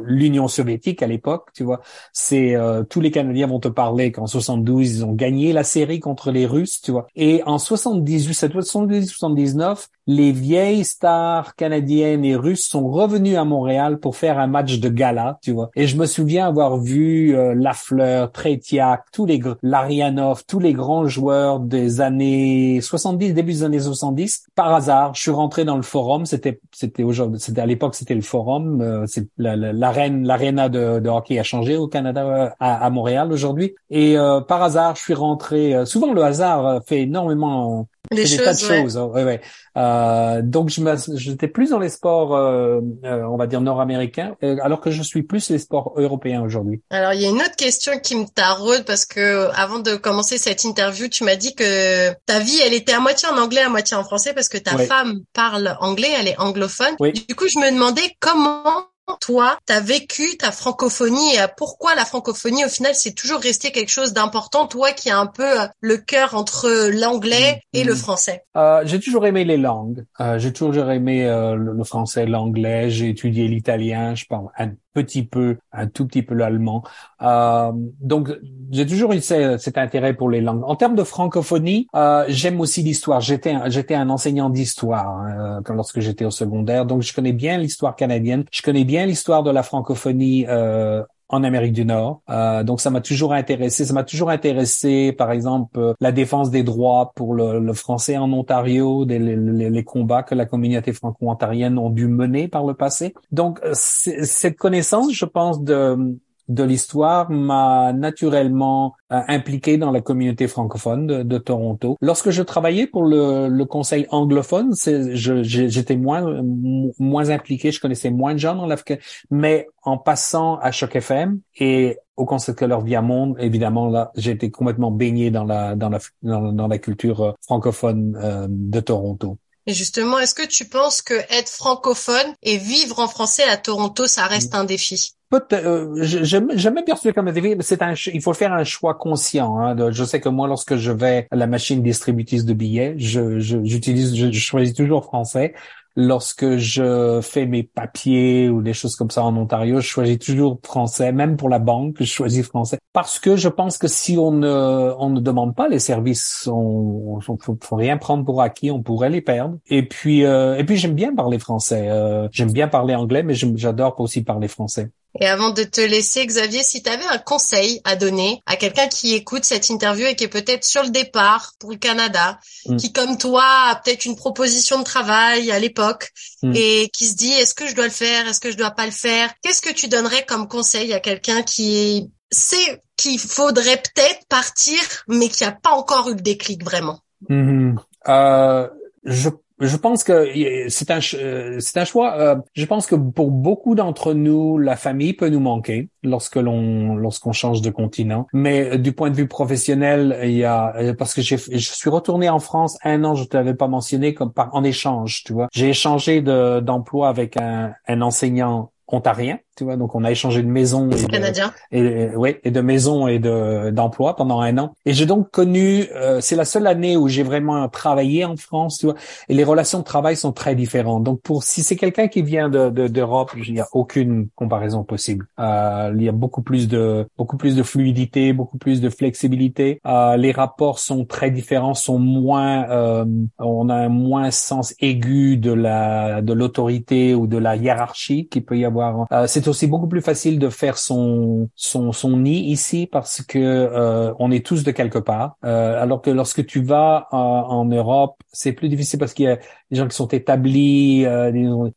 l'Union 0.05 0.47
soviétique 0.47 1.03
à 1.03 1.07
l'époque, 1.07 1.49
tu 1.53 1.63
vois. 1.63 1.81
C'est 2.13 2.55
euh, 2.55 2.83
tous 2.83 3.01
les 3.01 3.11
Canadiens 3.11 3.47
vont 3.47 3.59
te 3.59 3.67
parler 3.67 4.11
qu'en 4.13 4.27
72 4.27 4.97
ils 4.97 5.05
ont 5.05 5.13
gagné 5.13 5.51
la 5.51 5.63
série 5.63 5.99
contre 5.99 6.31
les 6.31 6.45
Russes, 6.45 6.81
tu 6.81 6.91
vois. 6.91 7.07
Et 7.15 7.43
en 7.45 7.57
78, 7.57 8.33
78 8.33 9.05
79, 9.07 9.89
les 10.07 10.31
vieilles 10.31 10.83
stars 10.83 11.55
canadiennes 11.55 12.25
et 12.25 12.35
russes 12.35 12.67
sont 12.67 12.89
revenus 12.89 13.37
à 13.37 13.45
Montréal 13.45 13.99
pour 13.99 14.15
faire 14.15 14.39
un 14.39 14.47
match 14.47 14.79
de 14.79 14.89
gala, 14.89 15.39
tu 15.41 15.51
vois. 15.51 15.69
Et 15.75 15.87
je 15.87 15.97
me 15.97 16.05
souviens 16.05 16.47
avoir 16.47 16.77
vu 16.77 17.35
euh, 17.35 17.53
Lafleur, 17.55 18.31
Tretiak, 18.31 19.05
tous 19.11 19.25
les 19.25 19.41
Larianov, 19.61 20.43
tous 20.47 20.59
les 20.59 20.73
grands 20.73 21.07
joueurs 21.07 21.59
des 21.59 22.01
années 22.01 22.81
70, 22.81 23.33
début 23.33 23.53
des 23.53 23.63
années 23.63 23.79
70. 23.79 24.45
Par 24.55 24.73
hasard, 24.73 25.15
je 25.15 25.21
suis 25.21 25.31
rentré 25.31 25.65
dans 25.65 25.77
le 25.77 25.83
forum. 25.83 26.25
C'était 26.25 26.59
c'était 26.71 27.03
aujourd'hui, 27.03 27.39
c'était 27.39 27.61
à 27.61 27.65
l'époque 27.65 27.95
c'était 27.95 28.15
le 28.15 28.21
forum. 28.21 28.81
Euh, 28.81 29.05
l'arène, 29.37 30.25
l'aréna 30.25 30.69
de, 30.69 31.07
hockey 31.07 31.39
a 31.39 31.43
changé 31.43 31.77
au 31.77 31.87
Canada, 31.87 32.25
euh, 32.25 32.49
à, 32.59 32.85
à 32.85 32.89
Montréal 32.89 33.31
aujourd'hui. 33.31 33.75
Et 33.89 34.17
euh, 34.17 34.41
par 34.41 34.63
hasard, 34.63 34.95
je 34.95 35.01
suis 35.01 35.13
rentré. 35.13 35.85
souvent 35.85 36.13
le 36.13 36.23
hasard 36.23 36.81
fait 36.85 37.01
énormément 37.01 37.87
des, 38.11 38.23
des 38.25 38.37
tas 38.37 38.53
de 38.53 38.59
choses. 38.59 38.97
Hein. 38.97 39.05
Ouais, 39.05 39.23
ouais. 39.23 39.41
Euh, 39.75 40.41
donc 40.43 40.69
je 40.69 40.81
j'étais 41.15 41.47
plus 41.47 41.71
dans 41.71 41.79
les 41.79 41.89
sports, 41.89 42.35
euh, 42.35 42.79
euh, 43.05 43.23
on 43.23 43.37
va 43.37 43.47
dire 43.47 43.61
nord-américains, 43.61 44.35
euh, 44.43 44.57
alors 44.61 44.81
que 44.81 44.91
je 44.91 45.01
suis 45.01 45.23
plus 45.23 45.49
les 45.49 45.57
sports 45.57 45.93
européens 45.95 46.41
aujourd'hui. 46.41 46.81
Alors 46.91 47.13
il 47.13 47.21
y 47.21 47.25
a 47.25 47.29
une 47.29 47.41
autre 47.41 47.55
question 47.55 47.97
qui 47.99 48.15
me 48.15 48.25
taraude 48.25 48.83
parce 48.85 49.05
que 49.05 49.49
avant 49.55 49.79
de 49.79 49.95
commencer 49.95 50.37
cette 50.37 50.63
interview, 50.63 51.07
tu 51.07 51.23
m'as 51.23 51.35
dit 51.35 51.55
que 51.55 52.11
ta 52.25 52.39
vie, 52.39 52.59
elle 52.65 52.73
était 52.73 52.93
à 52.93 52.99
moitié 52.99 53.27
en 53.29 53.37
anglais, 53.37 53.61
à 53.61 53.69
moitié 53.69 53.97
en 53.97 54.03
français 54.03 54.33
parce 54.33 54.49
que 54.49 54.57
ta 54.57 54.77
femme 54.77 55.21
parle 55.33 55.75
anglais, 55.79 56.11
elle 56.19 56.27
est 56.27 56.39
anglophone. 56.39 56.95
Du 57.27 57.35
coup, 57.35 57.45
je 57.47 57.59
me 57.59 57.71
demandais 57.71 58.15
comment 58.19 58.85
toi, 59.19 59.57
tu 59.67 59.73
as 59.73 59.79
vécu 59.79 60.37
ta 60.37 60.51
francophonie 60.51 61.35
et 61.35 61.45
pourquoi 61.57 61.95
la 61.95 62.05
francophonie, 62.05 62.65
au 62.65 62.69
final, 62.69 62.93
c'est 62.95 63.13
toujours 63.13 63.39
resté 63.39 63.71
quelque 63.71 63.89
chose 63.89 64.13
d'important, 64.13 64.67
toi 64.67 64.91
qui 64.91 65.09
as 65.09 65.17
un 65.17 65.27
peu 65.27 65.61
euh, 65.61 65.65
le 65.81 65.97
cœur 65.97 66.35
entre 66.35 66.89
l'anglais 66.91 67.61
mm, 67.73 67.77
et 67.77 67.83
le 67.83 67.93
mm. 67.93 67.97
français? 67.97 68.43
Euh, 68.55 68.81
J'ai 68.85 68.99
toujours 68.99 69.25
aimé 69.25 69.43
les 69.45 69.57
langues. 69.57 70.05
Euh, 70.19 70.37
j'ai 70.39 70.53
toujours 70.53 70.89
aimé 70.91 71.25
euh, 71.25 71.55
le, 71.55 71.83
français, 71.83 72.25
l'anglais. 72.25 72.89
J'ai 72.89 73.09
étudié 73.09 73.47
l'italien. 73.47 74.15
Je 74.15 74.25
parle 74.25 74.47
petit 74.93 75.23
peu, 75.23 75.57
un 75.71 75.87
tout 75.87 76.05
petit 76.05 76.23
peu 76.23 76.35
l'allemand. 76.35 76.83
Euh, 77.21 77.71
donc, 77.99 78.29
j'ai 78.71 78.85
toujours 78.85 79.13
eu 79.13 79.21
cet 79.21 79.77
intérêt 79.77 80.13
pour 80.13 80.29
les 80.29 80.41
langues. 80.41 80.63
En 80.65 80.75
termes 80.75 80.95
de 80.95 81.03
francophonie, 81.03 81.87
euh, 81.95 82.25
j'aime 82.27 82.59
aussi 82.59 82.83
l'histoire. 82.83 83.21
J'étais 83.21 83.55
j'étais 83.67 83.95
un 83.95 84.09
enseignant 84.09 84.49
d'histoire 84.49 85.07
hein, 85.07 85.61
lorsque 85.69 85.99
j'étais 85.99 86.25
au 86.25 86.31
secondaire, 86.31 86.85
donc 86.85 87.01
je 87.01 87.13
connais 87.13 87.33
bien 87.33 87.57
l'histoire 87.57 87.95
canadienne. 87.95 88.45
Je 88.51 88.61
connais 88.61 88.83
bien 88.83 89.05
l'histoire 89.05 89.43
de 89.43 89.51
la 89.51 89.63
francophonie 89.63 90.45
euh, 90.47 91.03
en 91.33 91.43
Amérique 91.43 91.73
du 91.73 91.85
Nord. 91.85 92.21
Euh, 92.29 92.63
donc 92.63 92.79
ça 92.79 92.89
m'a 92.89 93.01
toujours 93.01 93.33
intéressé. 93.33 93.85
Ça 93.85 93.93
m'a 93.93 94.03
toujours 94.03 94.29
intéressé, 94.29 95.11
par 95.11 95.31
exemple, 95.31 95.79
euh, 95.79 95.93
la 95.99 96.11
défense 96.11 96.51
des 96.51 96.63
droits 96.63 97.11
pour 97.15 97.33
le, 97.33 97.59
le 97.59 97.73
français 97.73 98.17
en 98.17 98.31
Ontario, 98.31 99.05
des, 99.05 99.19
les, 99.19 99.35
les, 99.69 99.83
combats 99.83 100.23
que 100.23 100.35
la 100.35 100.45
communauté 100.45 100.93
franco-ontarienne 100.93 101.77
ont 101.77 101.89
dû 101.89 102.07
mener 102.07 102.47
par 102.47 102.65
le 102.65 102.73
passé. 102.73 103.13
Donc 103.31 103.59
euh, 103.63 103.71
cette 103.73 104.57
connaissance, 104.57 105.11
je 105.11 105.25
pense, 105.25 105.61
de 105.61 106.17
de 106.47 106.63
l'histoire 106.63 107.29
m'a 107.29 107.93
naturellement 107.93 108.95
euh, 109.11 109.21
impliqué 109.27 109.77
dans 109.77 109.91
la 109.91 110.01
communauté 110.01 110.47
francophone 110.47 111.23
de, 111.23 111.37
Toronto. 111.37 111.97
Lorsque 112.01 112.29
je 112.29 112.41
travaillais 112.41 112.87
pour 112.87 113.05
le, 113.05 113.63
conseil 113.63 114.05
anglophone, 114.09 114.73
j'étais 114.75 115.95
moins 115.95 117.29
impliqué, 117.29 117.71
je 117.71 117.79
connaissais 117.79 118.11
moins 118.11 118.33
de 118.33 118.39
gens 118.39 118.55
dans 118.55 118.67
l'Afrique, 118.67 118.99
mais 119.31 119.67
en 119.83 119.97
passant 119.97 120.57
à 120.57 120.71
Choc 120.71 120.95
FM 120.95 121.39
et 121.59 121.97
au 122.15 122.25
Conseil 122.25 122.55
de 122.55 122.65
leur 122.65 122.81
vie 122.81 122.95
à 122.95 123.01
monde, 123.01 123.35
évidemment 123.39 123.87
là, 123.87 124.11
j'ai 124.15 124.31
été 124.31 124.51
complètement 124.51 124.91
baigné 124.91 125.31
dans, 125.31 125.45
la 125.45 126.77
culture 126.77 127.21
euh, 127.21 127.31
francophone 127.41 128.17
euh, 128.21 128.47
de 128.49 128.79
Toronto. 128.79 129.37
Et 129.65 129.73
justement, 129.73 130.19
est-ce 130.19 130.35
que 130.35 130.45
tu 130.45 130.65
penses 130.65 131.01
que 131.01 131.13
être 131.13 131.49
francophone 131.49 132.35
et 132.41 132.57
vivre 132.57 132.99
en 132.99 133.07
français 133.07 133.43
à 133.43 133.57
Toronto, 133.57 134.07
ça 134.07 134.25
reste 134.25 134.55
un 134.55 134.65
défi? 134.65 135.13
Euh, 135.53 135.95
jamais 136.03 136.83
perçu 136.83 137.11
comme 137.13 137.27
un 137.27 137.31
défi, 137.31 137.55
mais 137.55 137.63
c'est 137.63 137.81
un, 137.81 137.93
il 138.13 138.21
faut 138.21 138.33
faire 138.33 138.53
un 138.53 138.63
choix 138.63 138.93
conscient. 138.93 139.57
Hein, 139.57 139.91
je 139.91 140.03
sais 140.03 140.19
que 140.19 140.29
moi, 140.29 140.47
lorsque 140.47 140.75
je 140.75 140.91
vais 140.91 141.27
à 141.31 141.35
la 141.35 141.47
machine 141.47 141.81
distributrice 141.81 142.45
de 142.45 142.53
billets, 142.53 142.95
je, 142.97 143.39
j'utilise, 143.39 144.15
je, 144.15 144.31
choisis 144.31 144.75
toujours 144.75 145.05
français 145.05 145.53
lorsque 145.95 146.57
je 146.57 147.19
fais 147.21 147.45
mes 147.45 147.63
papiers 147.63 148.49
ou 148.49 148.61
des 148.61 148.73
choses 148.73 148.95
comme 148.95 149.11
ça 149.11 149.23
en 149.23 149.35
Ontario, 149.35 149.79
je 149.79 149.87
choisis 149.87 150.19
toujours 150.19 150.59
français, 150.63 151.11
même 151.11 151.37
pour 151.37 151.49
la 151.49 151.59
banque, 151.59 151.97
je 151.99 152.05
choisis 152.05 152.45
français. 152.45 152.79
Parce 152.93 153.19
que 153.19 153.35
je 153.35 153.49
pense 153.49 153.77
que 153.77 153.87
si 153.87 154.17
on 154.17 154.31
ne, 154.31 154.93
on 154.97 155.09
ne 155.09 155.19
demande 155.19 155.55
pas 155.55 155.67
les 155.67 155.79
services, 155.79 156.47
on, 156.51 157.19
on 157.27 157.37
faut, 157.37 157.57
rien 157.75 157.97
prendre 157.97 158.25
pour 158.25 158.41
acquis, 158.41 158.71
on 158.71 158.81
pourrait 158.81 159.09
les 159.09 159.21
perdre. 159.21 159.57
Et 159.67 159.87
puis, 159.87 160.25
euh, 160.25 160.57
et 160.57 160.63
puis 160.63 160.77
j'aime 160.77 160.95
bien 160.95 161.13
parler 161.13 161.39
français. 161.39 161.89
Euh, 161.89 162.27
j'aime 162.31 162.51
bien 162.51 162.67
parler 162.67 162.95
anglais, 162.95 163.23
mais 163.23 163.33
j'adore 163.33 163.99
aussi 163.99 164.23
parler 164.23 164.47
français. 164.47 164.89
Et 165.19 165.27
avant 165.27 165.51
de 165.51 165.63
te 165.63 165.81
laisser, 165.81 166.25
Xavier, 166.25 166.63
si 166.63 166.81
tu 166.81 166.89
avais 166.89 167.05
un 167.05 167.19
conseil 167.19 167.81
à 167.83 167.95
donner 167.95 168.41
à 168.45 168.55
quelqu'un 168.55 168.87
qui 168.87 169.13
écoute 169.13 169.45
cette 169.45 169.69
interview 169.69 170.07
et 170.07 170.15
qui 170.15 170.23
est 170.23 170.29
peut-être 170.29 170.63
sur 170.63 170.81
le 170.83 170.89
départ 170.89 171.53
pour 171.59 171.71
le 171.71 171.77
Canada, 171.77 172.39
mm. 172.65 172.77
qui 172.77 172.93
comme 172.93 173.17
toi 173.17 173.45
a 173.69 173.75
peut-être 173.75 174.05
une 174.05 174.15
proposition 174.15 174.79
de 174.79 174.83
travail 174.83 175.51
à 175.51 175.59
l'époque 175.59 176.09
mm. 176.41 176.53
et 176.55 176.89
qui 176.91 177.05
se 177.05 177.15
dit 177.15 177.31
est-ce 177.31 177.53
que 177.53 177.67
je 177.67 177.75
dois 177.75 177.85
le 177.85 177.91
faire, 177.91 178.27
est-ce 178.27 178.39
que 178.39 178.51
je 178.51 178.57
dois 178.57 178.71
pas 178.71 178.85
le 178.85 178.91
faire, 178.91 179.31
qu'est-ce 179.43 179.61
que 179.61 179.73
tu 179.73 179.87
donnerais 179.87 180.25
comme 180.25 180.47
conseil 180.47 180.93
à 180.93 180.99
quelqu'un 180.99 181.43
qui 181.43 182.11
sait 182.31 182.81
qu'il 182.97 183.19
faudrait 183.19 183.77
peut-être 183.77 184.25
partir 184.29 184.79
mais 185.07 185.29
qui 185.29 185.43
a 185.43 185.51
pas 185.51 185.71
encore 185.71 186.09
eu 186.09 186.15
le 186.15 186.21
déclic 186.21 186.63
vraiment? 186.63 186.99
Mm-hmm. 187.29 187.75
euh, 188.07 188.67
Je 189.03 189.29
je 189.65 189.77
pense 189.77 190.03
que 190.03 190.29
c'est 190.69 190.91
un 190.91 190.99
euh, 191.15 191.57
c'est 191.59 191.77
un 191.77 191.85
choix. 191.85 192.17
Euh, 192.17 192.35
je 192.53 192.65
pense 192.65 192.85
que 192.87 192.95
pour 192.95 193.31
beaucoup 193.31 193.75
d'entre 193.75 194.13
nous, 194.13 194.57
la 194.57 194.75
famille 194.75 195.13
peut 195.13 195.29
nous 195.29 195.39
manquer 195.39 195.89
lorsque 196.03 196.35
l'on 196.35 196.95
lorsqu'on 196.95 197.31
change 197.31 197.61
de 197.61 197.69
continent. 197.69 198.27
Mais 198.33 198.73
euh, 198.73 198.77
du 198.77 198.91
point 198.93 199.09
de 199.09 199.15
vue 199.15 199.27
professionnel, 199.27 200.19
il 200.23 200.33
y 200.33 200.45
a 200.45 200.73
parce 200.97 201.13
que 201.13 201.21
je 201.21 201.35
suis 201.57 201.89
retourné 201.89 202.29
en 202.29 202.39
France 202.39 202.77
un 202.83 203.03
an, 203.03 203.15
je 203.15 203.23
te 203.25 203.37
l'avais 203.37 203.53
pas 203.53 203.67
mentionné 203.67 204.13
comme 204.13 204.33
par 204.33 204.53
en 204.53 204.63
échange, 204.63 205.23
tu 205.23 205.33
vois. 205.33 205.47
J'ai 205.53 205.69
échangé 205.69 206.21
de 206.21 206.59
d'emploi 206.59 207.09
avec 207.09 207.37
un, 207.37 207.73
un 207.87 208.01
enseignant 208.01 208.71
ontarien 208.87 209.39
tu 209.55 209.63
vois, 209.63 209.77
donc 209.77 209.95
on 209.95 210.03
a 210.03 210.11
échangé 210.11 210.41
de 210.41 210.47
maison 210.47 210.89
et 210.89 211.05
canadien 211.05 211.53
et, 211.71 212.09
ouais, 212.15 212.39
et 212.43 212.51
de 212.51 212.61
maison 212.61 213.07
et 213.07 213.19
de 213.19 213.69
d'emploi 213.71 214.15
pendant 214.15 214.41
un 214.41 214.57
an. 214.57 214.73
Et 214.85 214.93
j'ai 214.93 215.05
donc 215.05 215.31
connu, 215.31 215.87
euh, 215.95 216.21
c'est 216.21 216.35
la 216.35 216.45
seule 216.45 216.67
année 216.67 216.97
où 216.97 217.07
j'ai 217.07 217.23
vraiment 217.23 217.67
travaillé 217.69 218.25
en 218.25 218.35
France, 218.35 218.79
tu 218.79 218.87
vois. 218.87 218.95
Et 219.29 219.33
les 219.33 219.43
relations 219.43 219.79
de 219.79 219.83
travail 219.83 220.15
sont 220.15 220.31
très 220.31 220.55
différentes. 220.55 221.03
Donc 221.03 221.21
pour 221.21 221.43
si 221.43 221.63
c'est 221.63 221.75
quelqu'un 221.75 222.07
qui 222.07 222.21
vient 222.21 222.49
de 222.49 222.69
d'Europe, 222.69 223.31
il 223.37 223.53
n'y 223.53 223.59
a 223.59 223.67
aucune 223.73 224.27
comparaison 224.35 224.83
possible. 224.83 225.27
Euh, 225.39 225.93
il 225.95 226.03
y 226.03 226.09
a 226.09 226.11
beaucoup 226.11 226.41
plus 226.41 226.67
de 226.67 227.07
beaucoup 227.17 227.37
plus 227.37 227.55
de 227.55 227.63
fluidité, 227.63 228.33
beaucoup 228.33 228.57
plus 228.57 228.81
de 228.81 228.89
flexibilité. 228.89 229.79
Euh, 229.85 230.17
les 230.17 230.31
rapports 230.31 230.79
sont 230.79 231.05
très 231.05 231.31
différents, 231.31 231.73
sont 231.73 231.99
moins, 231.99 232.69
euh, 232.69 233.05
on 233.39 233.69
a 233.69 233.75
un 233.75 233.89
moins 233.89 234.31
sens 234.31 234.73
aigu 234.79 235.37
de 235.37 235.51
la 235.51 236.21
de 236.21 236.33
l'autorité 236.33 237.15
ou 237.15 237.27
de 237.27 237.37
la 237.37 237.55
hiérarchie 237.55 238.27
qu'il 238.27 238.43
peut 238.45 238.57
y 238.57 238.65
avoir. 238.65 239.05
Euh, 239.11 239.27
c'est 239.43 239.49
aussi 239.49 239.67
beaucoup 239.67 239.87
plus 239.87 240.01
facile 240.01 240.39
de 240.39 240.49
faire 240.49 240.77
son 240.77 241.49
son, 241.55 241.91
son 241.91 242.17
nid 242.17 242.49
ici 242.49 242.87
parce 242.91 243.21
que 243.21 243.37
euh, 243.39 244.13
on 244.19 244.31
est 244.31 244.45
tous 244.45 244.63
de 244.63 244.71
quelque 244.71 244.99
part. 244.99 245.37
Euh, 245.43 245.81
alors 245.81 246.01
que 246.01 246.09
lorsque 246.09 246.45
tu 246.45 246.61
vas 246.63 247.07
en 247.11 247.65
Europe, 247.65 248.15
c'est 248.31 248.53
plus 248.53 248.69
difficile 248.69 248.99
parce 248.99 249.13
qu'il 249.13 249.25
y 249.25 249.29
a 249.29 249.37
des 249.71 249.77
gens 249.77 249.87
qui 249.87 249.95
sont 249.95 250.07
établis, 250.07 251.05
euh, 251.05 251.31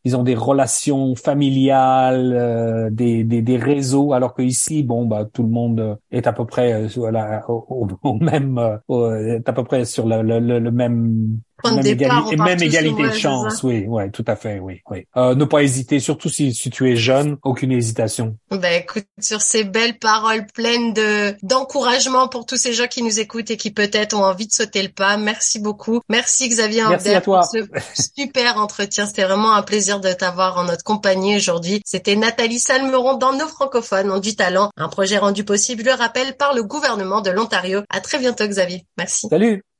ils, 0.04 0.16
ont, 0.16 0.22
des 0.22 0.34
relations 0.34 1.14
familiales, 1.14 2.32
euh, 2.34 2.90
des, 2.90 3.24
des, 3.24 3.42
des, 3.42 3.56
réseaux, 3.56 4.12
alors 4.12 4.34
que 4.34 4.42
ici, 4.42 4.82
bon, 4.82 5.06
bah 5.06 5.24
tout 5.32 5.42
le 5.42 5.48
monde 5.48 5.98
est 6.10 6.26
à 6.26 6.32
peu 6.32 6.44
près 6.44 6.86
voilà, 6.96 7.44
au, 7.48 7.88
même, 8.20 8.58
est 8.88 9.48
à 9.48 9.52
peu 9.52 9.64
près 9.64 9.84
sur 9.84 10.06
le, 10.06 10.22
le, 10.22 10.58
le 10.58 10.70
même 10.70 11.38
même, 11.74 11.86
égalité, 11.86 12.36
même 12.36 12.62
égalité 12.62 13.02
de 13.02 13.12
chance, 13.12 13.62
oui, 13.62 13.84
ouais, 13.86 14.10
tout 14.10 14.24
à 14.26 14.36
fait, 14.36 14.58
oui, 14.58 14.80
oui. 14.90 15.06
Euh, 15.16 15.34
ne 15.34 15.44
pas 15.44 15.62
hésiter, 15.62 16.00
surtout 16.00 16.28
si, 16.28 16.54
si 16.54 16.70
tu 16.70 16.90
es 16.90 16.96
jeune, 16.96 17.36
aucune 17.42 17.72
hésitation. 17.72 18.36
Ben 18.50 18.80
écoute, 18.80 19.06
sur 19.20 19.40
ces 19.40 19.64
belles 19.64 19.98
paroles 19.98 20.46
pleines 20.54 20.92
de 20.92 21.34
d'encouragement 21.42 22.28
pour 22.28 22.46
tous 22.46 22.56
ces 22.56 22.72
gens 22.72 22.86
qui 22.86 23.02
nous 23.02 23.20
écoutent 23.20 23.50
et 23.50 23.56
qui 23.56 23.70
peut-être 23.70 24.14
ont 24.14 24.24
envie 24.24 24.46
de 24.46 24.52
sauter 24.52 24.82
le 24.82 24.88
pas, 24.88 25.16
merci 25.16 25.58
beaucoup. 25.58 26.00
Merci 26.08 26.48
Xavier 26.48 26.84
merci 26.88 27.10
à 27.10 27.20
toi. 27.20 27.40
pour 27.40 27.50
ce 27.50 28.12
super 28.12 28.56
entretien. 28.58 29.06
C'était 29.06 29.24
vraiment 29.24 29.54
un 29.54 29.62
plaisir 29.62 30.00
de 30.00 30.12
t'avoir 30.12 30.58
en 30.58 30.64
notre 30.64 30.84
compagnie 30.84 31.36
aujourd'hui. 31.36 31.80
C'était 31.84 32.16
Nathalie 32.16 32.60
Salmeron 32.60 33.16
dans 33.16 33.32
Nos 33.32 33.48
francophones 33.48 34.10
ont 34.10 34.18
du 34.18 34.36
talent, 34.36 34.70
un 34.76 34.88
projet 34.88 35.18
rendu 35.18 35.44
possible, 35.44 35.82
je 35.84 35.90
le 35.90 35.94
rappelle, 35.94 36.36
par 36.36 36.54
le 36.54 36.62
gouvernement 36.62 37.20
de 37.20 37.30
l'Ontario. 37.30 37.82
À 37.90 38.00
très 38.00 38.18
bientôt 38.18 38.46
Xavier. 38.46 38.86
Merci. 38.96 39.28
Salut. 39.28 39.65